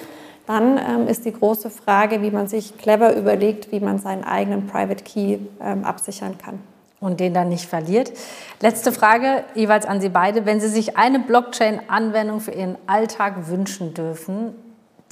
dann 0.46 0.78
ähm, 0.78 1.08
ist 1.08 1.24
die 1.24 1.32
große 1.32 1.70
Frage, 1.70 2.22
wie 2.22 2.30
man 2.30 2.48
sich 2.48 2.76
clever 2.76 3.16
überlegt, 3.16 3.72
wie 3.72 3.80
man 3.80 3.98
seinen 3.98 4.24
eigenen 4.24 4.66
Private 4.66 5.02
Key 5.02 5.38
ähm, 5.60 5.84
absichern 5.84 6.36
kann. 6.38 6.60
Und 7.00 7.20
den 7.20 7.34
dann 7.34 7.50
nicht 7.50 7.66
verliert. 7.66 8.12
Letzte 8.60 8.90
Frage 8.90 9.44
jeweils 9.54 9.84
an 9.84 10.00
Sie 10.00 10.08
beide. 10.08 10.46
Wenn 10.46 10.60
Sie 10.60 10.68
sich 10.68 10.96
eine 10.96 11.18
Blockchain-Anwendung 11.18 12.40
für 12.40 12.52
Ihren 12.52 12.76
Alltag 12.86 13.48
wünschen 13.48 13.92
dürfen, 13.92 14.54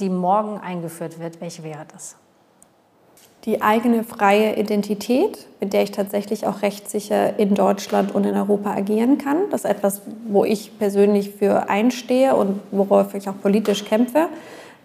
die 0.01 0.09
morgen 0.09 0.59
eingeführt 0.59 1.21
wird, 1.21 1.40
welche 1.42 1.64
wäre 1.64 1.85
das? 1.92 2.16
Die 3.45 3.61
eigene 3.61 4.05
freie 4.05 4.57
Identität, 4.57 5.49
mit 5.61 5.73
der 5.73 5.83
ich 5.83 5.90
tatsächlich 5.90 6.47
auch 6.47 6.62
rechtssicher 6.62 7.38
in 7.38 7.55
Deutschland 7.55 8.14
und 8.14 8.25
in 8.25 8.37
Europa 8.37 8.73
agieren 8.73 9.18
kann. 9.18 9.51
Das 9.51 9.64
ist 9.64 9.71
etwas, 9.71 10.01
wo 10.29 10.45
ich 10.45 10.79
persönlich 10.79 11.31
für 11.31 11.68
einstehe 11.68 12.37
und 12.37 12.61
worauf 12.71 13.14
ich 13.14 13.29
auch 13.29 13.38
politisch 13.42 13.85
kämpfe. 13.85 14.29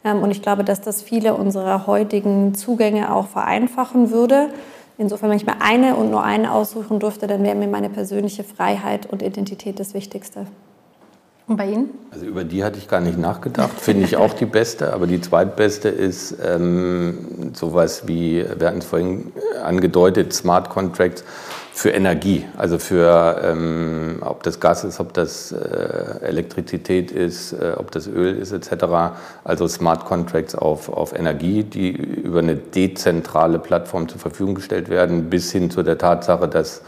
Ähm, 0.07 0.23
und 0.23 0.31
ich 0.31 0.41
glaube, 0.41 0.63
dass 0.63 0.81
das 0.81 1.01
viele 1.01 1.33
unserer 1.33 1.87
heutigen 1.87 2.55
Zugänge 2.55 3.13
auch 3.13 3.27
vereinfachen 3.27 4.11
würde. 4.11 4.49
Insofern, 4.97 5.29
wenn 5.29 5.37
ich 5.37 5.45
mir 5.45 5.61
eine 5.61 5.95
und 5.95 6.09
nur 6.09 6.23
eine 6.23 6.51
aussuchen 6.51 6.99
durfte, 6.99 7.27
dann 7.27 7.43
wäre 7.43 7.55
mir 7.55 7.67
meine 7.67 7.89
persönliche 7.89 8.43
Freiheit 8.43 9.05
und 9.05 9.21
Identität 9.21 9.79
das 9.79 9.93
Wichtigste. 9.93 10.47
Und 11.47 11.55
bei 11.55 11.67
Ihnen? 11.67 11.91
Also 12.11 12.25
über 12.25 12.43
die 12.43 12.63
hatte 12.63 12.77
ich 12.77 12.89
gar 12.89 12.99
nicht 12.99 13.17
nachgedacht. 13.17 13.79
Finde 13.79 14.03
ich 14.03 14.17
auch 14.17 14.33
die 14.33 14.45
beste. 14.45 14.91
Aber 14.93 15.07
die 15.07 15.21
zweitbeste 15.21 15.87
ist 15.87 16.35
ähm, 16.45 17.51
sowas 17.53 18.07
wie, 18.07 18.43
wir 18.57 18.67
hatten 18.67 18.79
es 18.79 18.85
vorhin 18.85 19.31
angedeutet, 19.63 20.33
Smart 20.33 20.69
Contracts 20.69 21.23
für 21.77 21.91
Energie. 21.91 22.43
Also 22.57 22.79
für, 22.79 23.39
ähm, 23.43 24.17
ob 24.21 24.41
das 24.41 24.59
Gas 24.59 24.83
ist, 24.83 24.99
ob 24.99 25.13
das 25.13 25.51
äh, 25.51 26.21
Elektrizität 26.21 27.11
ist, 27.11 27.53
äh, 27.53 27.73
ob 27.77 27.91
das 27.91 28.07
Öl 28.07 28.35
ist 28.35 28.51
etc. 28.51 28.85
Also 29.43 29.67
Smart 29.67 30.03
Contracts 30.03 30.55
auf, 30.55 30.89
auf 30.89 31.13
Energie, 31.13 31.63
die 31.63 31.91
über 31.91 32.39
eine 32.39 32.55
dezentrale 32.55 33.59
Plattform 33.59 34.09
zur 34.09 34.19
Verfügung 34.19 34.55
gestellt 34.55 34.89
werden, 34.89 35.29
bis 35.29 35.51
hin 35.51 35.69
zu 35.69 35.83
der 35.83 35.99
Tatsache, 35.99 36.47
dass 36.47 36.81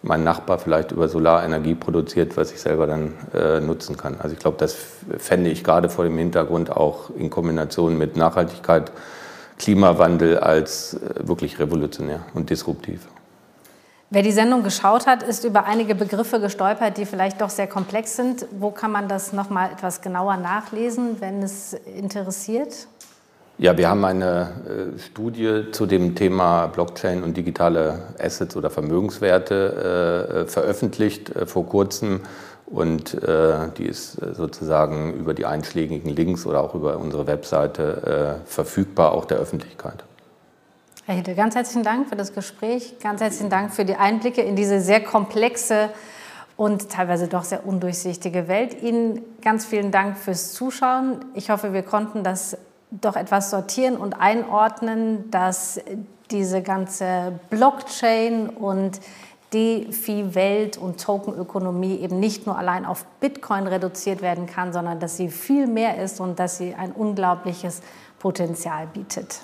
mein 0.00 0.24
Nachbar 0.24 0.58
vielleicht 0.58 0.92
über 0.92 1.10
Solarenergie 1.10 1.74
produziert, 1.74 2.38
was 2.38 2.50
ich 2.50 2.62
selber 2.62 2.86
dann 2.86 3.12
äh, 3.34 3.60
nutzen 3.60 3.98
kann. 3.98 4.16
Also 4.20 4.32
ich 4.32 4.38
glaube, 4.38 4.56
das 4.56 4.74
fände 5.18 5.50
ich 5.50 5.64
gerade 5.64 5.90
vor 5.90 6.04
dem 6.04 6.16
Hintergrund 6.16 6.74
auch 6.74 7.10
in 7.14 7.28
Kombination 7.28 7.98
mit 7.98 8.16
Nachhaltigkeit, 8.16 8.90
Klimawandel 9.58 10.38
als 10.38 10.94
äh, 10.94 11.28
wirklich 11.28 11.58
revolutionär 11.58 12.20
und 12.32 12.48
disruptiv. 12.48 13.00
Wer 14.12 14.22
die 14.22 14.32
Sendung 14.32 14.64
geschaut 14.64 15.06
hat, 15.06 15.22
ist 15.22 15.44
über 15.44 15.66
einige 15.66 15.94
Begriffe 15.94 16.40
gestolpert, 16.40 16.98
die 16.98 17.06
vielleicht 17.06 17.40
doch 17.40 17.48
sehr 17.48 17.68
komplex 17.68 18.16
sind. 18.16 18.44
Wo 18.58 18.72
kann 18.72 18.90
man 18.90 19.06
das 19.06 19.32
noch 19.32 19.50
mal 19.50 19.70
etwas 19.70 20.00
genauer 20.00 20.36
nachlesen, 20.36 21.20
wenn 21.20 21.44
es 21.44 21.74
interessiert? 21.74 22.88
Ja, 23.56 23.78
wir 23.78 23.88
haben 23.88 24.04
eine 24.04 24.94
äh, 24.96 24.98
Studie 24.98 25.66
zu 25.70 25.86
dem 25.86 26.16
Thema 26.16 26.66
Blockchain 26.66 27.22
und 27.22 27.36
digitale 27.36 28.00
Assets 28.18 28.56
oder 28.56 28.68
Vermögenswerte 28.68 30.44
äh, 30.44 30.50
veröffentlicht 30.50 31.30
äh, 31.30 31.46
vor 31.46 31.68
kurzem. 31.68 32.22
Und 32.66 33.14
äh, 33.22 33.68
die 33.78 33.84
ist 33.84 34.20
äh, 34.20 34.34
sozusagen 34.34 35.14
über 35.14 35.34
die 35.34 35.46
einschlägigen 35.46 36.10
Links 36.10 36.46
oder 36.46 36.62
auch 36.62 36.74
über 36.74 36.98
unsere 36.98 37.28
Webseite 37.28 38.40
äh, 38.42 38.48
verfügbar, 38.48 39.12
auch 39.12 39.24
der 39.24 39.38
Öffentlichkeit. 39.38 40.02
Herr 41.10 41.16
Hitte, 41.16 41.34
ganz 41.34 41.56
herzlichen 41.56 41.82
Dank 41.82 42.08
für 42.08 42.14
das 42.14 42.34
Gespräch. 42.34 43.00
Ganz 43.02 43.20
herzlichen 43.20 43.50
Dank 43.50 43.74
für 43.74 43.84
die 43.84 43.96
Einblicke 43.96 44.42
in 44.42 44.54
diese 44.54 44.80
sehr 44.80 45.02
komplexe 45.02 45.90
und 46.56 46.88
teilweise 46.88 47.26
doch 47.26 47.42
sehr 47.42 47.66
undurchsichtige 47.66 48.46
Welt. 48.46 48.80
Ihnen 48.80 49.20
ganz 49.42 49.66
vielen 49.66 49.90
Dank 49.90 50.16
fürs 50.16 50.52
Zuschauen. 50.52 51.24
Ich 51.34 51.50
hoffe, 51.50 51.72
wir 51.72 51.82
konnten 51.82 52.22
das 52.22 52.56
doch 52.92 53.16
etwas 53.16 53.50
sortieren 53.50 53.96
und 53.96 54.20
einordnen, 54.20 55.28
dass 55.32 55.80
diese 56.30 56.62
ganze 56.62 57.40
Blockchain 57.50 58.48
und 58.48 59.00
DeFi-Welt 59.52 60.78
und 60.78 61.02
Tokenökonomie 61.02 61.96
eben 61.96 62.20
nicht 62.20 62.46
nur 62.46 62.56
allein 62.56 62.86
auf 62.86 63.04
Bitcoin 63.18 63.66
reduziert 63.66 64.22
werden 64.22 64.46
kann, 64.46 64.72
sondern 64.72 65.00
dass 65.00 65.16
sie 65.16 65.28
viel 65.28 65.66
mehr 65.66 66.00
ist 66.00 66.20
und 66.20 66.38
dass 66.38 66.56
sie 66.56 66.76
ein 66.76 66.92
unglaubliches 66.92 67.82
Potenzial 68.20 68.86
bietet. 68.86 69.40